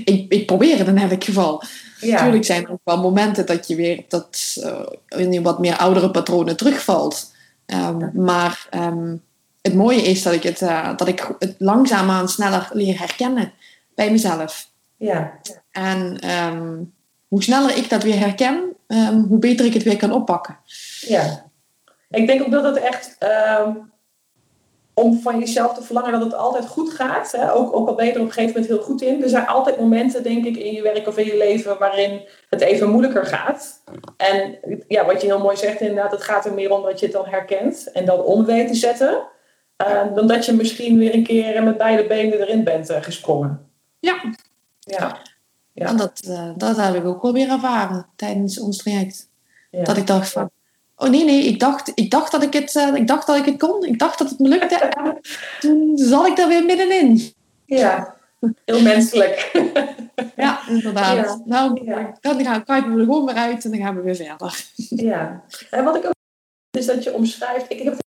[0.04, 1.62] Ik, ik probeer het in elk geval.
[2.00, 2.14] Ja.
[2.14, 6.10] Natuurlijk zijn er ook wel momenten dat je weer dat, uh, in wat meer oudere
[6.10, 7.32] patronen terugvalt.
[7.66, 9.22] Um, maar um,
[9.62, 13.52] het mooie is dat ik het, uh, dat ik het langzaamaan sneller leer herkennen
[13.94, 14.68] bij mezelf.
[14.96, 15.40] Ja.
[15.70, 16.92] En um,
[17.28, 18.76] hoe sneller ik dat weer herken,
[19.28, 20.58] hoe beter ik het weer kan oppakken.
[21.00, 21.48] Ja.
[22.10, 23.16] Ik denk ook dat het echt
[23.60, 23.89] um,
[24.94, 27.32] om van jezelf te verlangen dat het altijd goed gaat.
[27.32, 27.52] Hè?
[27.54, 29.22] Ook, ook al ben je er op een gegeven moment heel goed in.
[29.22, 32.60] Er zijn altijd momenten, denk ik, in je werk of in je leven waarin het
[32.60, 33.82] even moeilijker gaat.
[34.16, 37.06] En ja, wat je heel mooi zegt, inderdaad, het gaat er meer om dat je
[37.06, 39.22] het dan herkent en dan om weet te zetten.
[39.86, 43.70] Uh, dan dat je misschien weer een keer met beide benen erin bent uh, gesprongen.
[43.98, 44.34] Ja.
[44.78, 45.18] Ja.
[45.72, 45.86] ja.
[45.86, 49.28] En dat, uh, dat heb ik ook wel weer ervaren tijdens ons traject.
[49.70, 49.84] Ja.
[49.84, 50.50] Dat ik dacht van,
[51.02, 53.44] Oh nee, nee, ik dacht, ik, dacht dat ik, het, uh, ik dacht dat ik
[53.44, 53.84] het kon.
[53.84, 54.74] Ik dacht dat het me lukte.
[54.74, 55.18] En
[55.60, 57.32] toen zat ik daar weer middenin.
[57.66, 58.16] Ja,
[58.64, 59.50] heel menselijk.
[60.36, 61.16] ja, inderdaad.
[61.16, 61.40] Ja.
[61.44, 62.16] Nou, ja.
[62.20, 64.64] dan gaan, kruipen we er gewoon weer uit en dan gaan we weer verder.
[65.10, 66.14] ja, en wat ik ook
[66.78, 67.64] is dat je omschrijft...
[67.68, 67.98] Ik heb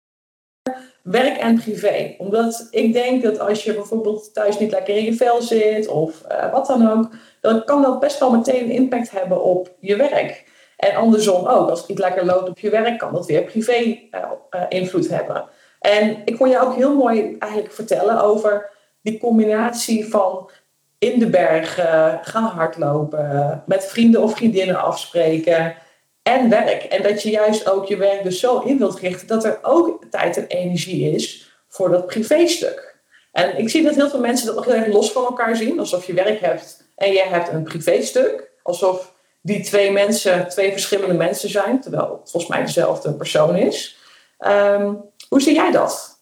[1.03, 2.15] werk en privé.
[2.19, 6.23] Omdat ik denk dat als je bijvoorbeeld thuis niet lekker in je vel zit of
[6.31, 9.97] uh, wat dan ook, dan kan dat best wel meteen een impact hebben op je
[9.97, 10.45] werk.
[10.89, 11.71] En andersom ook.
[11.71, 14.31] Als het lekker loopt op je werk, kan dat weer privé uh,
[14.69, 15.45] invloed hebben.
[15.81, 18.71] En ik kon je ook heel mooi eigenlijk vertellen over
[19.03, 20.51] die combinatie van
[20.99, 25.75] in de bergen gaan hardlopen, met vrienden of vriendinnen afspreken
[26.23, 26.83] en werk.
[26.83, 30.05] En dat je juist ook je werk dus zo in wilt richten dat er ook
[30.11, 32.97] tijd en energie is voor dat privéstuk.
[33.33, 35.79] En ik zie dat heel veel mensen dat nog heel erg los van elkaar zien,
[35.79, 38.51] alsof je werk hebt en je hebt een privéstuk.
[38.63, 39.12] Alsof
[39.43, 43.97] die twee mensen, twee verschillende mensen zijn, terwijl het volgens mij dezelfde persoon is.
[44.39, 46.21] Um, hoe zie jij dat?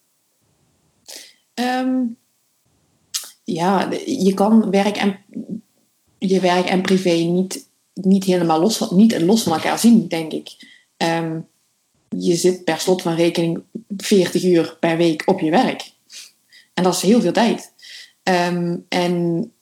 [1.54, 2.16] Um,
[3.44, 5.18] ja, je kan werk en,
[6.18, 10.32] je werk en privé niet, niet helemaal los van, niet los van elkaar zien, denk
[10.32, 10.56] ik.
[10.96, 11.48] Um,
[12.08, 13.62] je zit per slot van rekening
[13.96, 15.92] 40 uur per week op je werk.
[16.74, 17.72] En dat is heel veel tijd.
[18.88, 19.52] en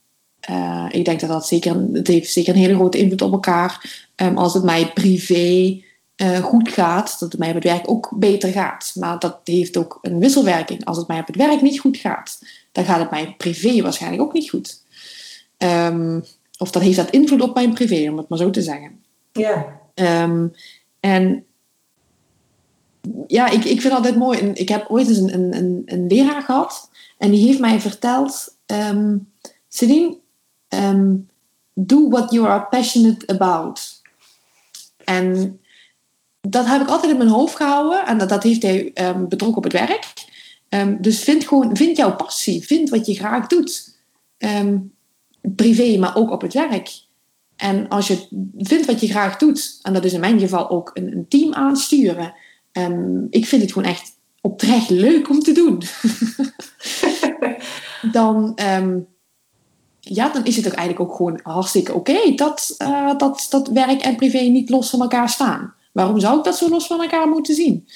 [0.50, 4.06] uh, ik denk dat dat zeker, het heeft zeker een hele grote invloed op elkaar.
[4.16, 5.80] Um, als het mij privé
[6.16, 8.92] uh, goed gaat, dat het mij op het werk ook beter gaat.
[8.94, 10.84] Maar dat heeft ook een wisselwerking.
[10.84, 14.22] Als het mij op het werk niet goed gaat, dan gaat het mij privé waarschijnlijk
[14.22, 14.82] ook niet goed.
[15.58, 16.24] Um,
[16.58, 19.02] of dan heeft dat invloed op mijn privé, om het maar zo te zeggen.
[19.32, 19.80] Ja.
[19.94, 20.52] Um,
[21.00, 21.44] en
[23.26, 24.38] ja, ik, ik vind altijd mooi.
[24.38, 29.32] Ik heb ooit eens een, een, een leraar gehad en die heeft mij verteld: um,
[29.68, 30.16] Celine,
[30.68, 31.28] Um,
[31.74, 34.02] do what you are passionate about.
[35.04, 35.60] En
[36.40, 38.06] dat heb ik altijd in mijn hoofd gehouden.
[38.06, 40.04] En dat, dat heeft hij um, betrokken op het werk.
[40.68, 42.66] Um, dus vind gewoon, vind jouw passie.
[42.66, 43.96] Vind wat je graag doet.
[45.40, 46.90] Privé, maar ook op het werk.
[47.56, 48.26] En als je
[48.58, 51.54] vindt wat je graag doet, en dat is in mijn geval ook een, een team
[51.54, 52.34] aansturen.
[53.30, 55.82] ik vind het gewoon echt oprecht leuk om te doen.
[58.12, 58.54] dan,
[60.08, 64.02] ja, dan is het ook eigenlijk ook gewoon hartstikke oké dat, uh, dat, dat werk
[64.02, 65.74] en privé niet los van elkaar staan.
[65.92, 67.88] Waarom zou ik dat zo los van elkaar moeten zien?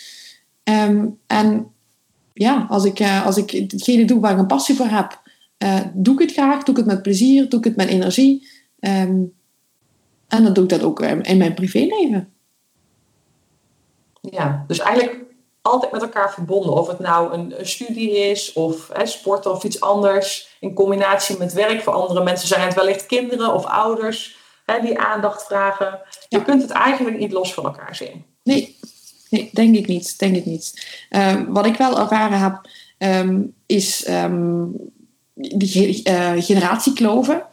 [0.65, 1.67] Um, en
[2.33, 5.21] ja, als ik, uh, als ik hetgene doe waar ik een passie voor heb,
[5.59, 8.49] uh, doe ik het graag, doe ik het met plezier, doe ik het met energie.
[8.81, 9.33] Um,
[10.29, 12.33] en dan doe ik dat ook in mijn privéleven.
[14.21, 15.25] Ja, dus eigenlijk
[15.63, 16.73] altijd met elkaar verbonden.
[16.75, 20.57] Of het nou een, een studie is, of hè, sport of iets anders.
[20.61, 21.83] In combinatie met werk.
[21.83, 26.01] Voor andere mensen zijn het wellicht kinderen of ouders hè, die aandacht vragen.
[26.29, 28.25] Je kunt het eigenlijk niet los van elkaar zien.
[28.43, 28.79] Nee,
[29.31, 30.19] nee denk ik niet.
[30.19, 30.97] Denk ik niet.
[31.11, 34.75] Uh, wat ik wel ervaren heb, um, is um,
[35.35, 37.47] die uh, generatiekloven.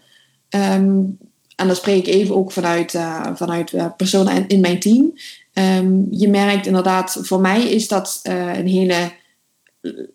[0.50, 5.14] En dan spreek ik even ook vanuit, uh, vanuit uh, personen in mijn team.
[5.60, 9.12] Um, je merkt inderdaad, voor mij is dat uh, een hele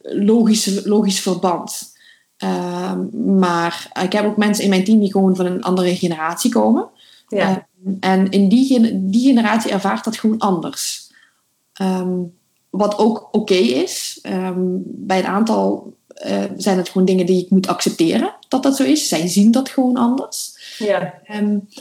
[0.02, 1.92] logische, logisch verband.
[2.38, 6.50] Um, maar ik heb ook mensen in mijn team die gewoon van een andere generatie
[6.50, 6.88] komen.
[7.28, 7.66] Ja.
[7.87, 11.11] Um, en in die, die generatie ervaart dat gewoon anders.
[12.70, 14.18] wat ook oké okay is.
[14.85, 15.94] bij een aantal
[16.26, 19.09] uh, zijn het gewoon dingen die ik moet accepteren dat dat zo is.
[19.09, 20.57] Zij zien dat gewoon anders.
[20.78, 21.14] Ja.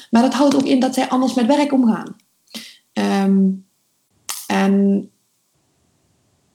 [0.10, 2.15] maar dat houdt ook in dat zij anders met werk omgaan.
[2.93, 3.65] Um,
[4.47, 5.08] en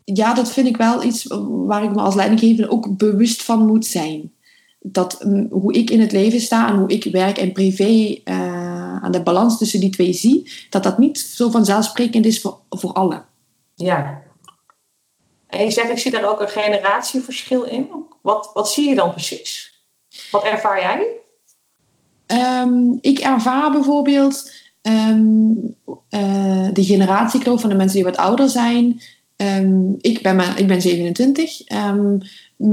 [0.04, 3.86] ja, dat vind ik wel iets waar ik me als leidinggevende ook bewust van moet
[3.86, 4.32] zijn.
[4.80, 9.02] Dat um, hoe ik in het leven sta en hoe ik werk en privé uh,
[9.02, 12.92] aan de balans tussen die twee zie, dat dat niet zo vanzelfsprekend is voor, voor
[12.92, 13.24] allen.
[13.74, 14.22] Ja.
[15.46, 17.88] En je zegt, ik zie daar ook een generatieverschil in.
[18.20, 19.82] Wat, wat zie je dan precies?
[20.30, 21.16] Wat ervaar jij?
[22.62, 24.52] Um, ik ervaar bijvoorbeeld
[24.88, 25.76] Um,
[26.10, 29.00] uh, de generatiekloof van de mensen die wat ouder zijn.
[29.36, 32.18] Um, ik, ben maar, ik ben 27, um, ehm,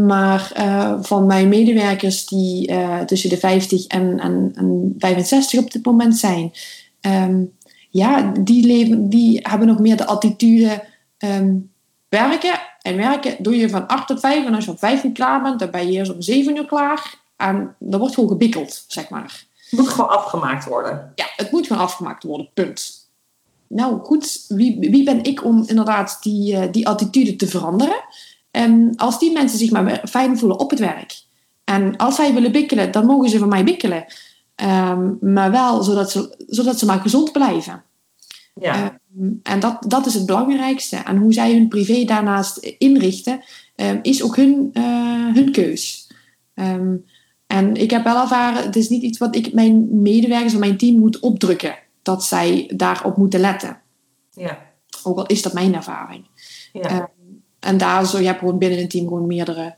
[0.08, 5.72] maar uh, van mijn medewerkers die uh, tussen de 50 en, en, en 65 op
[5.72, 6.52] dit moment zijn,
[7.90, 10.84] ja, die, leven, die hebben nog meer de attitude
[12.10, 12.60] werken.
[12.82, 15.42] En werken doe je van 8 tot 5 en als je om 5 uur klaar
[15.42, 17.16] bent, dan ben je eerst om 7 uur klaar.
[17.38, 19.46] En dan wordt gewoon gebikkeld, zeg maar.
[19.70, 21.12] Het moet gewoon afgemaakt worden.
[21.16, 23.10] Ja, het moet gewoon afgemaakt worden, punt.
[23.68, 28.04] Nou goed, wie, wie ben ik om inderdaad die, uh, die attitude te veranderen?
[28.52, 31.24] En als die mensen zich maar fijn voelen op het werk.
[31.64, 34.06] En als zij willen bikkelen, dan mogen ze van mij bikkelen.
[34.64, 37.84] Um, maar wel zodat ze, zodat ze maar gezond blijven.
[38.54, 39.00] Ja.
[39.20, 40.96] Um, en dat, dat is het belangrijkste.
[40.96, 43.44] En hoe zij hun privé daarnaast inrichten,
[43.76, 46.10] um, is ook hun, uh, hun keus.
[47.56, 50.78] En ik heb wel ervaren, het is niet iets wat ik mijn medewerkers of mijn
[50.78, 51.76] team moet opdrukken.
[52.02, 53.82] Dat zij daarop moeten letten.
[54.32, 54.58] Ja.
[55.04, 56.26] Ook al is dat mijn ervaring.
[56.74, 56.92] Ja.
[56.92, 57.04] Uh,
[57.60, 59.76] en daar zo, je hebt gewoon binnen een team gewoon meerdere,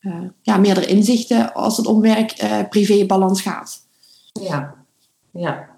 [0.00, 3.80] uh, ja, meerdere inzichten als het om werk-privé-balans uh, gaat.
[4.32, 4.74] Ja,
[5.32, 5.68] ja.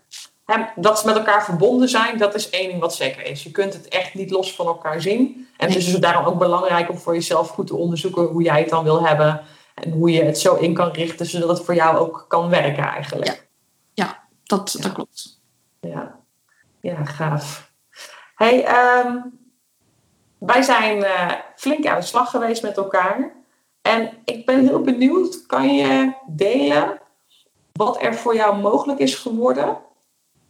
[0.46, 3.42] En dat ze met elkaar verbonden zijn, dat is één ding wat zeker is.
[3.42, 5.46] Je kunt het echt niet los van elkaar zien.
[5.56, 8.60] En het is dus daarom ook belangrijk om voor jezelf goed te onderzoeken hoe jij
[8.60, 9.40] het dan wil hebben
[9.80, 12.84] en hoe je het zo in kan richten, zodat het voor jou ook kan werken
[12.84, 13.26] eigenlijk.
[13.26, 13.34] Ja,
[13.92, 15.40] ja dat, dat klopt.
[15.80, 16.18] Ja.
[16.80, 17.72] ja, gaaf.
[18.34, 18.66] Hey,
[19.04, 19.38] um,
[20.38, 23.32] wij zijn uh, flink aan de slag geweest met elkaar.
[23.82, 27.00] En ik ben heel benieuwd, kan je delen
[27.72, 29.78] wat er voor jou mogelijk is geworden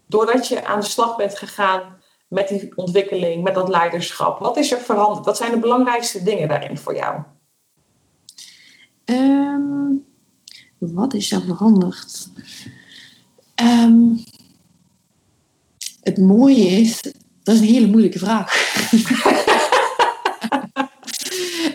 [0.06, 4.38] doordat je aan de slag bent gegaan met die ontwikkeling, met dat leiderschap?
[4.38, 5.26] Wat is er veranderd?
[5.26, 7.22] Wat zijn de belangrijkste dingen daarin voor jou?
[9.10, 10.04] Um,
[10.78, 12.28] wat is er veranderd?
[13.62, 14.24] Um,
[16.00, 17.00] het mooie is,
[17.42, 18.78] dat is een hele moeilijke vraag.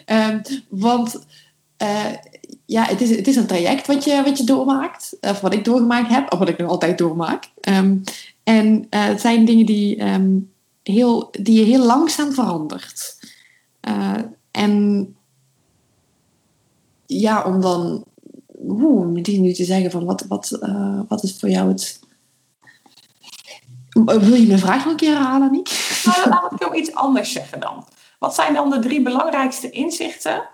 [0.05, 0.41] um,
[0.87, 1.25] want
[1.81, 2.13] uh,
[2.65, 5.65] ja, het is, het is een traject wat je, wat je doormaakt, of wat ik
[5.65, 7.49] doorgemaakt heb, of wat ik nog altijd doormaak.
[8.43, 10.03] en uh, het zijn dingen die,
[10.83, 13.19] heel, die je heel langzaam verandert.
[13.87, 14.13] Uh,
[14.51, 15.15] en
[17.05, 18.05] ja, om dan
[18.67, 21.99] oeh, meteen nu te zeggen van wat, wat, uh, wat is voor jou het...
[23.89, 25.69] Wil je mijn vraag nog een keer herhalen, Niek?
[26.05, 27.87] Nou, laat ik ook iets anders zeggen dan.
[28.19, 30.49] Wat zijn dan de drie belangrijkste inzichten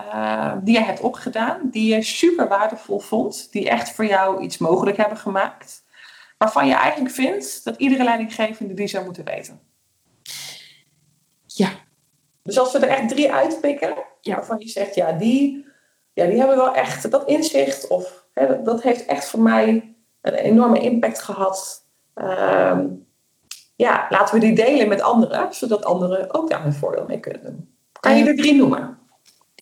[0.00, 4.58] uh, die je hebt opgedaan, die je super waardevol vond, die echt voor jou iets
[4.58, 5.84] mogelijk hebben gemaakt,
[6.38, 9.60] waarvan je eigenlijk vindt dat iedere leidinggevende die zou moeten weten?
[11.46, 11.70] Ja.
[12.42, 14.34] Dus als we er echt drie uitpikken, ja.
[14.34, 15.65] waarvan je zegt, ja, die,
[16.16, 20.34] ja, die hebben wel echt dat inzicht, of hè, dat heeft echt voor mij een
[20.34, 21.84] enorme impact gehad.
[22.14, 22.80] Uh,
[23.76, 27.42] ja, laten we die delen met anderen, zodat anderen ook daar een voordeel mee kunnen
[27.44, 27.68] doen.
[28.00, 28.98] Kan je er drie noemen?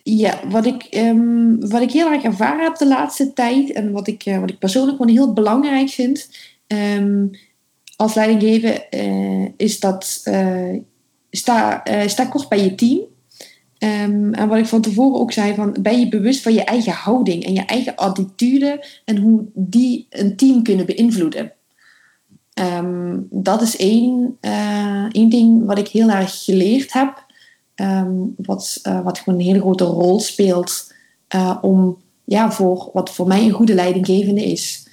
[0.03, 4.07] Ja, wat ik, um, wat ik heel erg ervaren heb de laatste tijd en wat
[4.07, 6.31] ik, uh, wat ik persoonlijk gewoon heel belangrijk vind
[6.67, 7.31] um,
[7.97, 10.79] als leidinggever, uh, is dat uh,
[11.31, 13.13] sta, sta kort bij je team.
[13.85, 16.93] Um, en wat ik van tevoren ook zei, van, ben je bewust van je eigen
[16.93, 21.53] houding en je eigen attitude en hoe die een team kunnen beïnvloeden.
[22.61, 24.39] Um, dat is één,
[25.11, 27.27] één ding wat ik heel erg geleerd heb.
[27.77, 30.93] Um, wat, uh, wat gewoon een hele grote rol speelt
[31.35, 34.89] uh, om, ja, voor wat voor mij een goede leidinggevende is.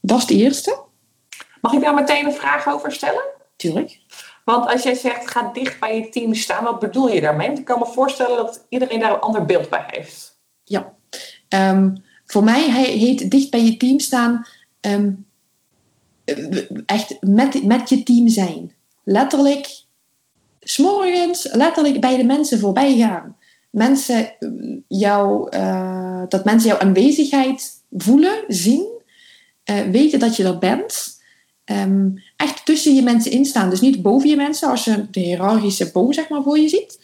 [0.00, 0.78] Dat is het eerste.
[1.60, 3.24] Mag ik daar meteen een vraag over stellen?
[3.56, 4.00] Tuurlijk.
[4.48, 7.50] Want als jij zegt, ga dicht bij je team staan, wat bedoel je daarmee?
[7.50, 10.38] Ik kan me voorstellen dat iedereen daar een ander beeld bij heeft.
[10.64, 10.94] Ja.
[11.48, 14.46] Um, voor mij heet dicht bij je team staan
[16.86, 18.72] echt met, met je team zijn.
[19.04, 19.82] Letterlijk
[20.60, 23.36] s'morgens letterlijk bij de mensen voorbij gaan.
[23.70, 24.32] Mensen
[24.88, 28.86] jou, uh, dat mensen jouw aanwezigheid voelen, zien,
[29.90, 31.17] weten dat je er bent.
[31.70, 33.70] Um, echt tussen je mensen instaan.
[33.70, 36.98] Dus niet boven je mensen, als je de hiërarchische boom zeg maar, voor je ziet.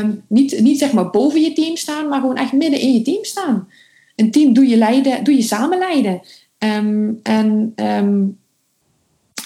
[0.00, 3.02] Um, niet, niet zeg maar boven je team staan, maar gewoon echt midden in je
[3.02, 3.68] team staan.
[4.16, 6.20] Een team doe je, leiden, doe je samen leiden.
[6.58, 7.74] Um, en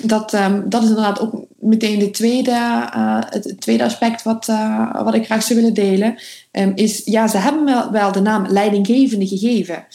[0.03, 0.31] dat,
[0.65, 5.25] dat is inderdaad ook meteen de tweede, uh, het tweede aspect wat, uh, wat ik
[5.25, 6.17] graag zou willen delen.
[6.75, 9.87] Is, ja, ze hebben wel de naam leidinggevende gegeven.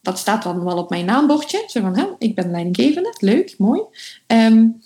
[0.00, 1.64] Dat staat dan wel op mijn naambordje.
[1.66, 3.14] Zo van, hè, ik ben leidinggevende.
[3.18, 3.80] Leuk, mooi.
[4.26, 4.82] Um,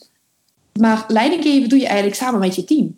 [0.81, 2.96] maar leidinggeven doe je eigenlijk samen met je team.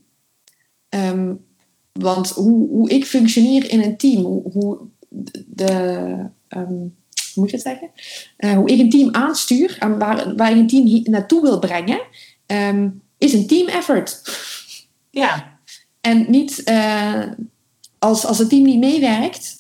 [1.93, 4.79] want hoe, hoe ik functioneer in een team, hoe, hoe
[5.47, 6.35] de
[7.35, 7.91] hoe moet je het zeggen?
[8.39, 12.01] Uh, hoe ik een team aanstuur en waar, waar ik een team naartoe wil brengen,
[13.19, 14.23] is een team effort.
[15.11, 15.59] Ja.
[16.01, 17.23] En niet uh,
[17.99, 19.57] als, als het team niet meewerkt,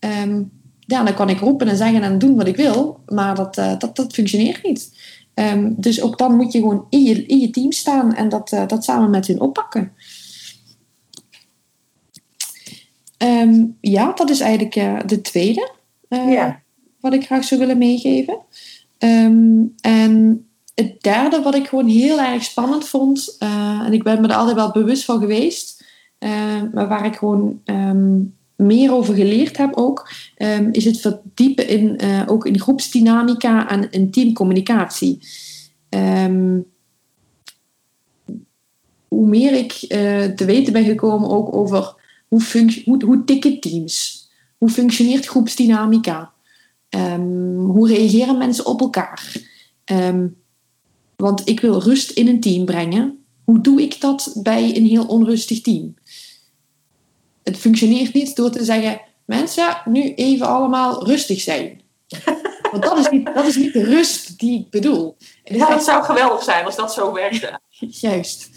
[0.00, 0.53] um,
[0.86, 3.78] ja, dan kan ik roepen en zeggen en doen wat ik wil, maar dat, uh,
[3.78, 4.92] dat, dat functioneert niet.
[5.34, 8.48] Um, dus ook dan moet je gewoon in je, in je team staan en dat,
[8.66, 9.92] dat samen met hun oppakken.
[13.80, 15.70] ja, dat is eigenlijk de tweede.
[16.08, 16.62] ja
[17.00, 18.38] wat ik graag zou willen meegeven.
[18.98, 23.36] Um, en het derde wat ik gewoon heel erg spannend vond,
[23.84, 25.84] en ik ben me er altijd wel bewust van geweest,
[26.72, 27.60] maar waar ik gewoon
[28.64, 33.90] meer over geleerd heb ook, um, is het verdiepen in, uh, ook in groepsdynamica en
[33.90, 35.18] in teamcommunicatie.
[39.08, 39.72] hoe meer ik
[40.36, 41.94] te weten ben gekomen ook over
[42.28, 42.42] hoe,
[42.84, 46.32] hoe, hoe tikken teams, hoe functioneert groepsdynamica,
[46.96, 49.36] Um, hoe reageren mensen op elkaar?
[51.16, 53.18] Want ik wil rust in een team brengen.
[53.44, 55.94] Hoe doe ik dat bij een heel onrustig team?
[57.44, 61.80] Het functioneert niet door te zeggen: mensen, nu even allemaal rustig zijn.
[62.72, 65.16] Want dat is niet, dat is niet de rust die ik bedoel.
[65.44, 67.60] Ja, dat zou geweldig zijn als dat zo werkte.
[68.00, 68.50] Juist.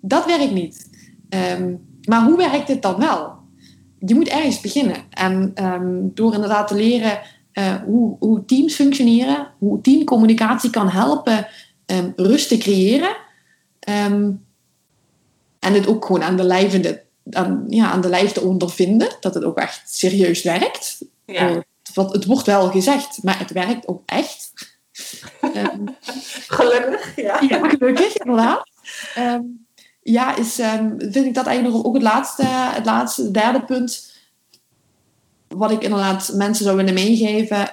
[0.00, 0.90] Dat werkt niet.
[1.28, 3.36] Um, maar hoe werkt het dan wel?
[3.98, 4.96] Je moet ergens beginnen.
[5.10, 5.52] En
[6.14, 7.20] door inderdaad te leren
[7.52, 11.46] uh, hoe, hoe, teams functioneren, hoe teamcommunicatie kan helpen
[11.86, 13.16] um, rust te creëren.
[15.58, 19.16] En het ook gewoon aan de lijf, de, aan, ja, aan de lijf te ondervinden,
[19.20, 20.98] dat het ook echt serieus werkt.
[21.24, 21.50] Ja.
[21.50, 21.56] Uh,
[21.94, 24.52] wat, het wordt wel gezegd, maar het werkt ook echt.
[25.42, 25.96] um,
[26.48, 27.40] gelukkig, ja.
[27.48, 27.68] ja.
[27.68, 28.70] gelukkig, inderdaad.
[30.02, 30.54] ja, is,
[30.98, 34.16] vind ik dat eigenlijk nog ook het laatste, het laatste derde punt
[35.48, 37.70] wat ik inderdaad mensen zou willen meegeven,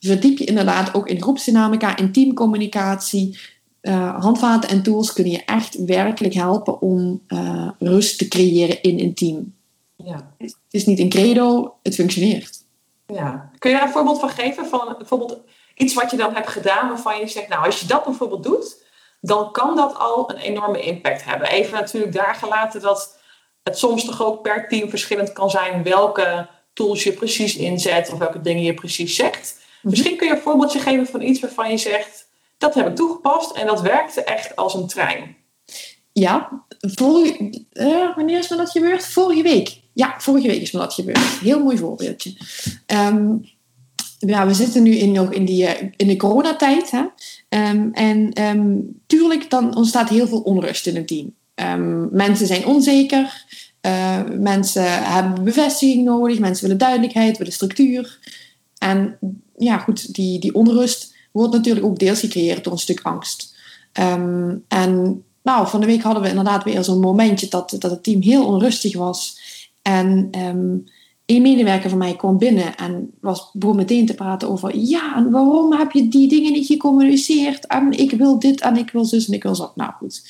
[0.00, 3.38] verdiep je inderdaad ook in groepsdynamica, in teamcommunicatie.
[3.82, 9.00] Uh, handvaten en tools kunnen je echt werkelijk helpen om uh, rust te creëren in
[9.00, 9.54] een team.
[9.96, 10.34] Ja.
[10.38, 12.64] Het is niet een credo, het functioneert.
[13.06, 13.50] Ja.
[13.58, 14.66] Kun je daar een voorbeeld van geven?
[14.66, 15.38] Van bijvoorbeeld
[15.74, 18.86] iets wat je dan hebt gedaan waarvan je zegt, nou als je dat bijvoorbeeld doet,
[19.20, 21.48] dan kan dat al een enorme impact hebben.
[21.48, 23.18] Even natuurlijk daar gelaten dat
[23.62, 28.18] het soms toch ook per team verschillend kan zijn welke tools je precies inzet of
[28.18, 29.56] welke dingen je precies zegt.
[29.56, 29.90] Mhm.
[29.90, 32.27] Misschien kun je een voorbeeldje geven van iets waarvan je zegt,
[32.58, 35.36] dat heb ik toegepast en dat werkte echt als een trein.
[36.12, 37.64] Ja, vorige,
[38.16, 39.06] wanneer is me dat gebeurd?
[39.06, 39.80] Vorige week.
[39.92, 41.18] Ja, vorige week is me dat gebeurd.
[41.18, 42.36] Heel mooi voorbeeldje.
[42.86, 43.36] Ehm,
[44.18, 46.90] ja, we zitten nu in, nog in, die, eh, in de coronatijd.
[46.90, 47.04] Hè?
[47.70, 51.34] Um, en um, tuurlijk, dan ontstaat heel veel onrust in het team.
[52.10, 53.44] mensen zijn onzeker.
[54.38, 56.38] Mensen hebben bevestiging nodig.
[56.38, 58.18] Mensen willen duidelijkheid, willen structuur.
[58.78, 59.18] En
[59.56, 63.56] ja, goed, die, die onrust wordt natuurlijk ook deels gecreëerd door een stuk angst.
[63.92, 68.02] Um, en nou, van de week hadden we inderdaad weer zo'n momentje dat, dat het
[68.02, 69.40] team heel onrustig was.
[69.82, 70.84] En um,
[71.26, 74.76] een medewerker van mij kwam binnen en was, begon meteen te praten over...
[74.76, 77.66] Ja, en waarom heb je die dingen niet gecommuniceerd?
[77.66, 79.72] En ik wil dit en ik wil zus en ik wil zo.
[79.74, 80.22] Nou goed.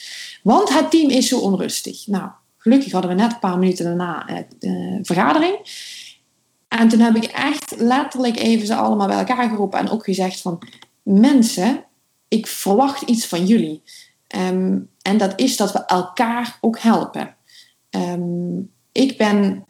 [0.42, 2.06] Want het team is zo onrustig.
[2.06, 4.28] Nou, gelukkig hadden we net een paar minuten daarna
[4.60, 5.56] uh, vergadering.
[6.68, 10.40] En toen heb ik echt letterlijk even ze allemaal bij elkaar geroepen en ook gezegd
[10.40, 10.58] van...
[11.10, 11.84] Mensen,
[12.28, 13.82] ik verwacht iets van jullie.
[14.36, 17.34] Um, en dat is dat we elkaar ook helpen.
[17.90, 19.64] Um, ik ben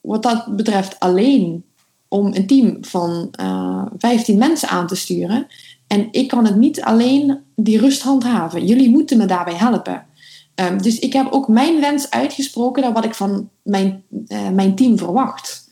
[0.00, 1.64] wat dat betreft alleen
[2.08, 5.46] om een team van uh, eh, 15 mensen aan te sturen.
[5.86, 8.66] En ik kan het niet alleen die rust handhaven.
[8.66, 10.06] Jullie moeten me daarbij helpen.
[10.54, 14.74] Um, dus ik heb ook mijn wens uitgesproken naar wat ik van mijn, uh, mijn
[14.74, 15.62] team verwacht.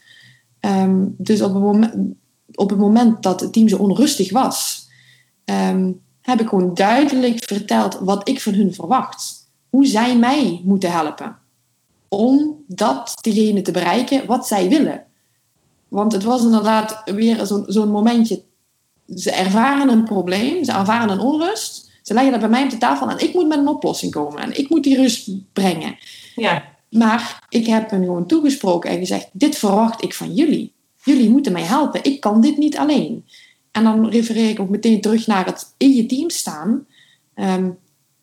[1.07, 1.95] Dus op moment,
[2.55, 4.82] op het moment dat het team zo onrustig was,
[5.53, 9.51] um, heb ik gewoon duidelijk verteld wat ik van hun verwacht.
[9.71, 11.37] Hoe zij mij moeten helpen.
[12.09, 15.05] Om dat degene te bereiken wat zij willen.
[15.89, 18.43] Want het was inderdaad weer zo'n zo'n momentje.
[19.15, 21.91] Ze ervaren een probleem, ze ervaren een onrust.
[22.03, 24.43] Ze leggen dat bij mij op de tafel en ik moet met een oplossing komen.
[24.43, 25.97] En ik moet die rust brengen.
[26.35, 26.65] Ja.
[26.91, 30.73] Maar ik heb hen gewoon toegesproken en gezegd: Dit verwacht ik van jullie.
[31.03, 32.05] Jullie moeten mij helpen.
[32.05, 33.25] Ik kan dit niet alleen.
[33.73, 36.87] En dan refereer ik ook meteen terug naar het in je team staan.
[37.35, 37.71] Ehm,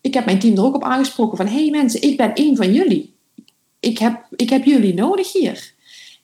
[0.00, 1.46] ik heb mijn team er ook op aangesproken van...
[1.46, 3.14] hey mensen, ik ben één van jullie.
[3.80, 5.72] Ik heb, ik heb jullie nodig hier.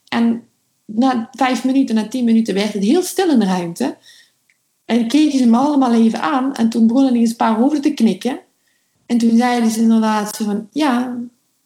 [0.09, 0.43] En
[0.85, 3.97] na vijf minuten, na tien minuten werd het heel stil in de ruimte.
[4.85, 6.55] En keken ze me allemaal even aan.
[6.55, 8.41] En toen begonnen eens een paar hoofden te knikken.
[9.07, 10.69] En toen zeiden ze inderdaad van...
[10.73, 11.17] Ja,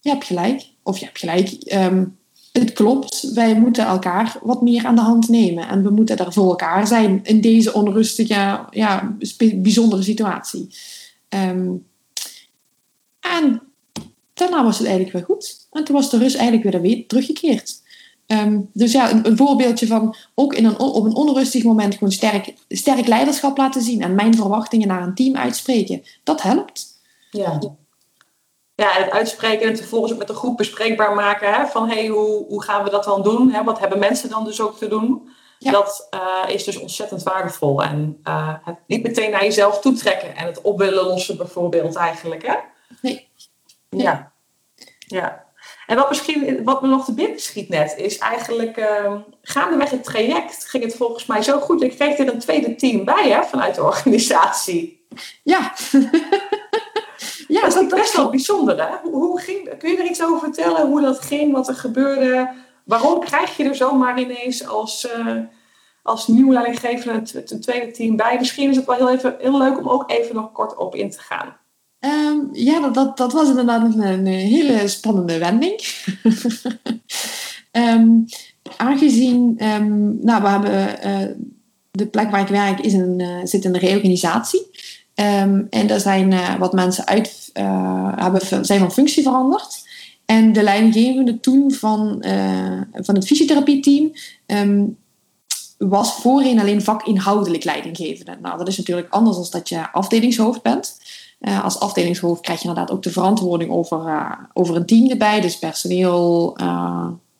[0.00, 0.68] je hebt gelijk.
[0.82, 1.72] Of je hebt gelijk.
[1.74, 2.18] Um,
[2.52, 5.68] het klopt, wij moeten elkaar wat meer aan de hand nemen.
[5.68, 9.16] En we moeten er voor elkaar zijn in deze onrustige, ja,
[9.54, 10.68] bijzondere situatie.
[11.28, 11.86] Um,
[13.20, 13.62] en
[14.34, 15.66] daarna was het eigenlijk weer goed.
[15.72, 17.82] En toen was de rust eigenlijk weer teruggekeerd.
[18.26, 22.12] Um, dus ja, een, een, voorbeeldje van ook in een, op een onrustig moment gewoon
[22.12, 26.02] sterk, sterk leiderschap laten zien en mijn verwachtingen naar een team uitspreken.
[26.22, 26.86] Dat helpt.
[27.30, 27.58] Ja
[28.80, 31.52] ja, het uitspreken en vervolgens ook met de groep bespreekbaar maken.
[31.52, 33.50] Hè, van hey, hoe, hoe gaan we dat dan doen?
[33.50, 35.28] Hè, wat hebben mensen dan dus ook te doen?
[35.58, 37.82] Dat uh, is dus ontzettend waardevol.
[37.82, 42.46] En uh, het niet meteen naar jezelf toetrekken en het op willen lossen bijvoorbeeld eigenlijk.
[42.46, 42.54] Hè?
[43.00, 43.28] Nee.
[43.88, 44.32] Ja.
[44.98, 45.44] ja.
[45.86, 50.04] En wat misschien wat me nog te binnen schiet net, is eigenlijk uh, gaandeweg het
[50.04, 51.82] traject ging het volgens mij zo goed.
[51.82, 55.06] Ik kreeg er een tweede team bij hè, vanuit de organisatie.
[55.42, 55.72] Ja.
[57.50, 58.88] Ja, dat is best wel bijzonder.
[58.88, 59.10] Hè?
[59.10, 62.50] Hoe ging, kun je er iets over vertellen hoe dat ging, wat er gebeurde?
[62.84, 65.36] Waarom krijg je er zomaar ineens als, uh,
[66.02, 68.36] als nieuw leidinggever een, tweede team bij?
[68.38, 71.10] Misschien is het wel heel, even, heel leuk om ook even nog kort op in
[71.10, 71.56] te gaan.
[72.00, 75.80] Um, ja, dat, dat, dat, was inderdaad een, een hele spannende wending.
[77.72, 78.24] um,
[78.76, 81.36] aangezien, um, nou, we hebben uh,
[81.90, 84.70] de plek waar ik werk is een, uh, zit in een reorganisatie.
[85.20, 89.88] Um, en daar zijn uh, wat mensen uit, uh, hebben, zijn van functie veranderd.
[90.24, 94.12] En de leidinggevende toen van, uh, van het fysiotherapieteam
[94.46, 94.98] um,
[95.78, 98.36] was voorheen alleen vakinhoudelijk leidinggevende.
[98.42, 100.98] Nou, dat is natuurlijk anders dan dat je afdelingshoofd bent.
[101.62, 105.40] als afdelingshoofd krijg je inderdaad ook de verantwoording over, over een team erbij.
[105.40, 106.58] Dus personeel,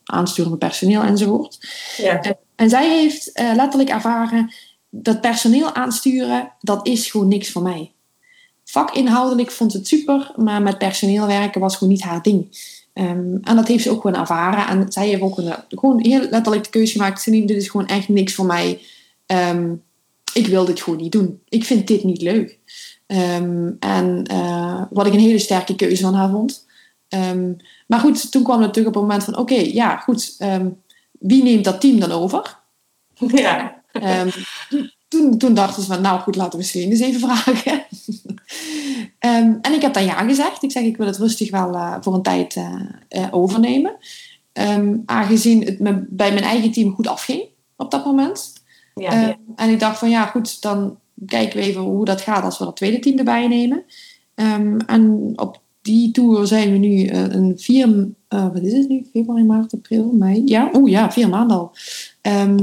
[0.05, 1.59] aansturen van personeel enzovoort.
[1.97, 2.21] Ja.
[2.57, 4.51] en zij heeft letterlijk ervaren
[4.91, 7.93] dat personeel aansturen, dat is gewoon niks voor mij.
[8.65, 12.47] Vakinhoudelijk vond ze het super, maar met personeel werken was gewoon niet haar ding.
[12.95, 14.67] Um, en dat heeft ze ook gewoon ervaren.
[14.67, 18.09] En zij heeft ook een, gewoon heel letterlijk de keuze gemaakt: dit is gewoon echt
[18.09, 18.81] niks voor mij.
[19.27, 19.83] Um,
[20.33, 21.41] ik wil dit gewoon niet doen.
[21.49, 22.59] Ik vind dit niet leuk.
[23.07, 26.67] Um, en uh, wat ik een hele sterke keuze van haar vond.
[27.87, 30.37] maar goed, toen kwam het natuurlijk op het moment van: oké, ja, goed.
[31.13, 32.59] wie neemt dat team dan over?
[33.15, 33.80] Ja.
[33.93, 34.31] Um,
[35.11, 37.73] toen, toen dachten ze van, nou goed, laten we Celine eens even vragen.
[39.21, 40.63] um, en ik heb dan ja gezegd.
[40.63, 42.81] Ik zeg, ik wil het rustig wel uh, voor een tijd uh,
[43.11, 43.97] uh, overnemen.
[44.53, 47.43] Um, aangezien het me bij mijn eigen team goed afging
[47.77, 48.53] op dat moment.
[48.95, 49.37] Ja, ja.
[49.57, 52.65] En ik dacht van, ja goed, dan kijken we even hoe dat gaat als we
[52.65, 53.85] dat tweede team erbij nemen.
[54.87, 59.07] en op die tour zijn we nu een vier, wat is het nu?
[59.13, 60.43] Februari, maart, april, mei.
[60.45, 61.73] Ja, oeh ja, vier maanden al.
[62.21, 62.57] Ehm,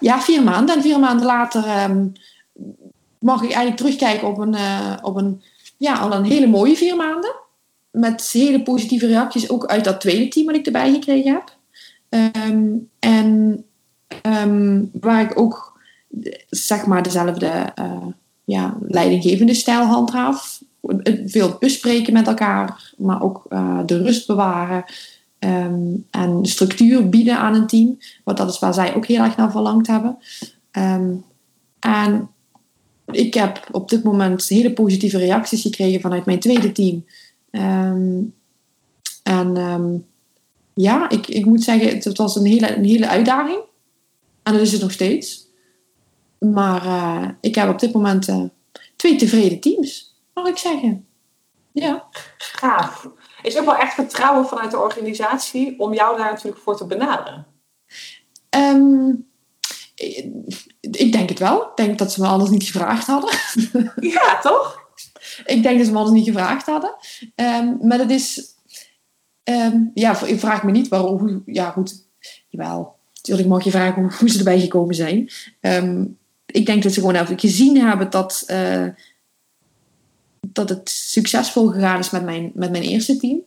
[0.00, 0.76] ja, vier maanden.
[0.76, 2.06] En vier maanden later ehm,
[3.18, 5.42] mag ik eigenlijk terugkijken op een, uh, op een,
[5.76, 7.34] ja, al een hele mooie vier maanden.
[7.90, 11.58] Met hele positieve reacties, ook uit dat tweede team wat ik erbij gekregen heb.
[12.48, 13.64] Um, en
[14.92, 15.80] waar ik ook,
[16.48, 18.06] zeg maar, dezelfde uh,
[18.44, 20.62] ja, leidinggevende stijl handhaaf
[21.26, 24.84] veel bespreken met elkaar, maar ook uh, de rust bewaren
[25.40, 27.98] um, en structuur bieden aan een team.
[28.24, 30.18] Want dat is waar zij ook heel erg naar verlangd hebben.
[30.72, 31.24] Um,
[31.80, 32.30] en
[33.10, 37.04] ik heb op dit moment hele positieve reacties gekregen vanuit mijn tweede team.
[37.50, 38.34] Um,
[39.22, 40.04] en
[40.74, 43.60] ja, ik, ik moet zeggen, het was een hele, een hele uitdaging.
[44.42, 45.48] En dat is het nog steeds.
[46.38, 48.44] Maar uh, ik heb op dit moment uh,
[48.96, 51.06] twee tevreden teams mag ik zeggen.
[51.72, 52.04] Ja.
[52.38, 53.08] Gaaf.
[53.42, 57.46] Is ook wel echt vertrouwen vanuit de organisatie om jou daar natuurlijk voor te benaderen?
[58.50, 59.28] Um,
[60.80, 61.62] ik denk het wel.
[61.62, 63.30] Ik denk dat ze me anders niet gevraagd hadden.
[64.00, 64.78] Ja, toch?
[65.44, 66.94] ik denk dat ze me anders niet gevraagd hadden.
[67.34, 68.54] Um, maar dat is...
[69.44, 71.18] Um, ja, ik vraag me niet waarom...
[71.18, 72.06] Hoe, ja, goed.
[72.48, 72.98] Jawel.
[73.14, 75.30] Natuurlijk mag je vragen hoe, hoe ze erbij gekomen zijn.
[76.46, 78.44] ik denk dat ze gewoon even gezien hebben dat...
[78.46, 78.86] Uh,
[80.40, 83.40] dat het succesvol gegaan is met mijn, met mijn eerste team.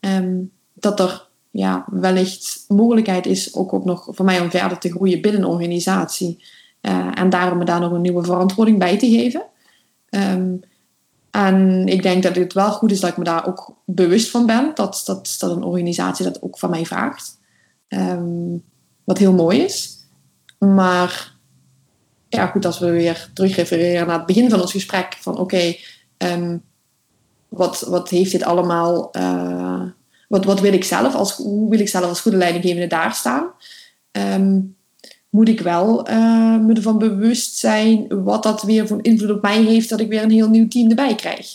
[0.00, 4.90] Um, dat er ja, wellicht mogelijkheid is ook, ook nog voor mij om verder te
[4.90, 6.44] groeien binnen een organisatie.
[6.82, 9.42] Uh, en daarom me daar nog een nieuwe verantwoording bij te geven.
[10.10, 10.60] Um,
[11.30, 14.46] en ik denk dat het wel goed is dat ik me daar ook bewust van
[14.46, 14.70] ben.
[14.74, 17.38] Dat, dat, dat een organisatie dat ook van mij vraagt.
[17.88, 18.62] Um,
[19.04, 19.98] wat heel mooi is.
[20.58, 21.34] Maar
[22.28, 25.16] ja, goed, als we weer terugrefereren naar het begin van ons gesprek.
[25.20, 25.76] Van oké,
[26.18, 26.62] Um,
[27.48, 29.10] wat, wat heeft dit allemaal...
[29.16, 29.82] Uh,
[30.28, 33.50] wat, wat wil ik zelf als, hoe wil ik zelf als goede leidinggevende daar staan?
[34.12, 34.76] Um,
[35.28, 39.62] moet ik wel uh, me ervan bewust zijn wat dat weer voor invloed op mij
[39.62, 41.46] heeft dat ik weer een heel nieuw team erbij krijg.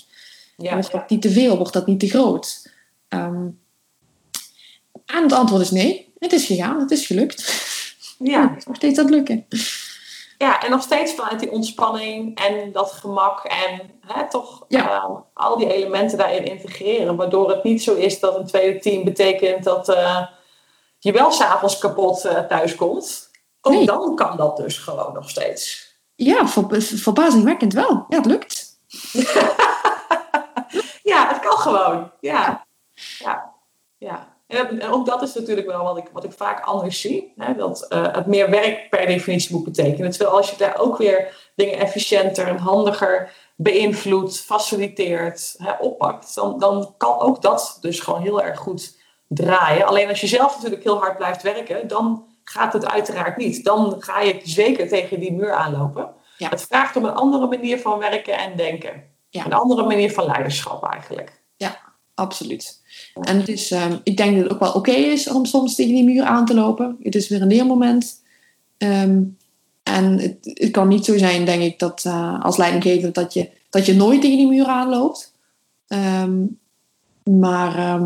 [0.57, 0.73] Ja.
[0.73, 1.57] Wordt dat niet te veel?
[1.57, 2.69] Wordt dat niet te groot?
[3.09, 3.59] Um,
[5.05, 6.11] en het antwoord is nee.
[6.19, 6.79] Het is gegaan.
[6.79, 7.63] Het is gelukt.
[8.17, 8.49] Ja.
[8.49, 9.45] Het is nog steeds het lukken.
[10.41, 15.57] Ja, en nog steeds vanuit die ontspanning en dat gemak en hè, toch uh, al
[15.57, 17.15] die elementen daarin integreren.
[17.15, 20.25] Waardoor het niet zo is dat een tweede team betekent dat uh,
[20.99, 23.29] je wel s'avonds kapot uh, thuis komt.
[23.61, 25.93] Ook dan kan dat dus gewoon nog steeds.
[26.15, 28.05] Ja, ver, verbazingwekkend wel.
[28.07, 28.79] Ja, het lukt.
[31.11, 32.11] ja, het kan gewoon.
[32.19, 32.65] Ja,
[33.19, 33.53] ja,
[33.97, 34.28] ja.
[34.49, 37.33] En ook dat is natuurlijk wel wat ik, wat ik vaak anders zie.
[37.37, 40.11] Hè, dat uh, het meer werk per definitie moet betekenen.
[40.11, 46.59] Terwijl als je daar ook weer dingen efficiënter en handiger beïnvloedt, faciliteert, hè, oppakt, dan,
[46.59, 48.97] dan kan ook dat dus gewoon heel erg goed
[49.27, 49.85] draaien.
[49.85, 53.63] Alleen als je zelf natuurlijk heel hard blijft werken, dan gaat het uiteraard niet.
[53.63, 56.13] Dan ga je zeker tegen die muur aanlopen.
[56.37, 56.49] Ja.
[56.49, 59.03] Het vraagt om een andere manier van werken en denken.
[59.29, 59.45] Ja.
[59.45, 61.41] Een andere manier van leiderschap eigenlijk.
[61.55, 61.79] Ja,
[62.15, 62.81] absoluut.
[63.21, 65.93] En het is, ehm, ik denk dat het ook wel oké is om soms tegen
[65.93, 66.97] die muur aan te lopen.
[67.01, 68.21] Het is weer een leermoment.
[68.77, 69.37] Um,
[69.83, 73.49] en het, het, kan niet zo zijn, denk ik, dat uh, als leidinggever dat je,
[73.69, 75.33] dat je nooit tegen die muur aanloopt.
[75.87, 76.59] Um,
[77.23, 77.99] maar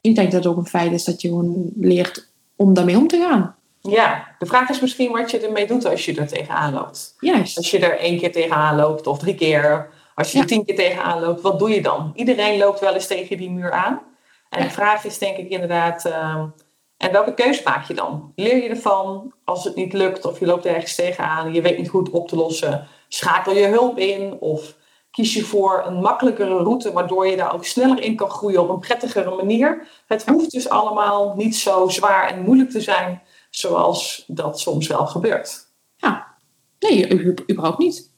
[0.00, 3.08] ik denk dat het ook een feit is dat je gewoon leert om daarmee om
[3.08, 3.54] te gaan.
[3.80, 7.14] Ja, de vraag is misschien wat je ermee doet als je er tegenaan loopt.
[7.20, 7.56] Juist.
[7.56, 10.76] Als je er één keer tegenaan loopt of drie keer als je er tien keer
[10.76, 12.12] tegenaan loopt, wat doe je dan?
[12.14, 14.02] Iedereen loopt wel eens tegen die muur aan.
[14.48, 16.42] En de vraag is denk ik inderdaad, uh,
[16.96, 18.32] en welke keuze maak je dan?
[18.34, 21.88] Leer je ervan als het niet lukt of je loopt ergens tegenaan, je weet niet
[21.88, 24.76] goed op te lossen, schakel je hulp in of
[25.10, 28.68] kies je voor een makkelijkere route waardoor je daar ook sneller in kan groeien op
[28.68, 29.88] een prettigere manier.
[30.06, 35.06] Het hoeft dus allemaal niet zo zwaar en moeilijk te zijn zoals dat soms wel
[35.06, 35.66] gebeurt.
[35.96, 36.26] Ja,
[36.78, 38.14] nee, überhaupt niet.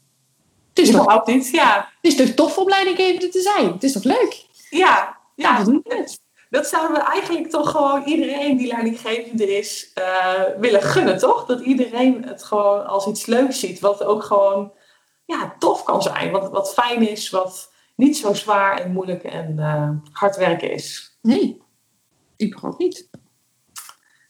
[0.78, 1.88] Het is toch niet, ja.
[2.00, 3.72] Het is toch tof om leidinggevende te zijn?
[3.72, 4.46] Het is toch leuk?
[4.70, 5.58] Ja, ja.
[5.58, 6.20] ja dat,
[6.50, 11.46] dat zouden we eigenlijk toch gewoon iedereen die leidinggevende is uh, willen gunnen, toch?
[11.46, 14.72] Dat iedereen het gewoon als iets leuks ziet, wat ook gewoon
[15.24, 19.54] ja, tof kan zijn, wat, wat fijn is, wat niet zo zwaar en moeilijk en
[19.58, 21.18] uh, hard werken is.
[21.22, 21.62] Nee,
[22.42, 23.08] überhaupt niet.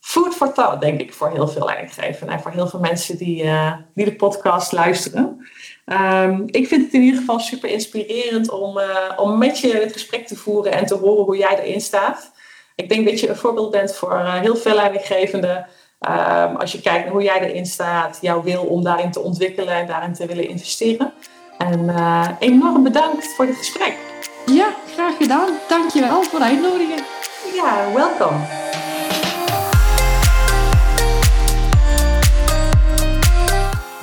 [0.01, 3.45] Food for thought, denk ik, voor heel veel leidinggevenden en voor heel veel mensen die,
[3.45, 5.49] uh, die de podcast luisteren.
[5.93, 8.86] Um, ik vind het in ieder geval super inspirerend om, uh,
[9.16, 12.30] om met je het gesprek te voeren en te horen hoe jij erin staat.
[12.74, 15.66] Ik denk dat je een voorbeeld bent voor uh, heel veel leidinggevenden.
[16.09, 19.74] Um, als je kijkt naar hoe jij erin staat, jouw wil om daarin te ontwikkelen
[19.74, 21.12] en daarin te willen investeren.
[21.59, 23.97] En uh, enorm bedankt voor dit gesprek.
[24.47, 25.49] Ja, graag gedaan.
[25.68, 27.03] Dankjewel voor de uitnodiging.
[27.55, 28.58] Ja, welkom.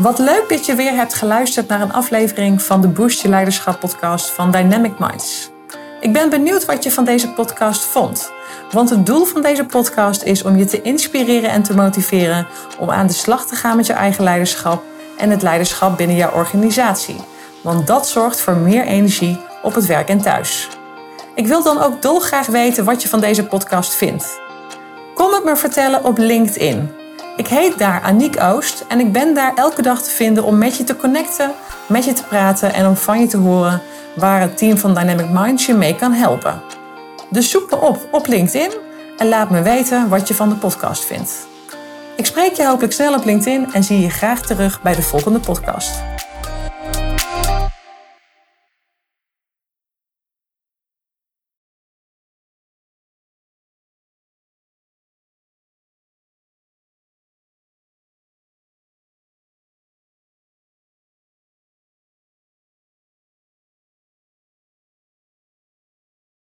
[0.06, 3.80] Wat leuk dat je weer hebt geluisterd naar een aflevering van de Boost Je Leiderschap
[3.80, 5.52] podcast van Dynamic Minds.
[6.00, 8.32] Ik ben benieuwd wat je van deze podcast vond.
[8.72, 12.48] Want het doel van deze podcast is om je te inspireren en te motiveren
[12.80, 14.84] om aan de slag te gaan met je eigen leiderschap
[15.18, 17.20] en het leiderschap binnen jouw organisatie.
[17.62, 20.68] Want dat zorgt voor meer energie op het werk en thuis.
[21.36, 24.40] Ik wil dan ook dolgraag weten wat je van deze podcast vindt.
[25.14, 27.04] Kom het me vertellen op LinkedIn.
[27.38, 30.78] Ik heet daar Aniek Oost en ik ben daar elke dag te vinden om met
[30.78, 31.52] je te connecten,
[31.88, 33.82] met je te praten en om van je te horen
[34.16, 36.62] waar het team van Dynamic Minds je mee kan helpen.
[37.30, 38.72] Dus zoek me op op LinkedIn
[39.18, 41.48] en laat me weten wat je van de podcast vindt.
[42.16, 45.40] Ik spreek je hopelijk snel op LinkedIn en zie je graag terug bij de volgende
[45.40, 46.04] podcast.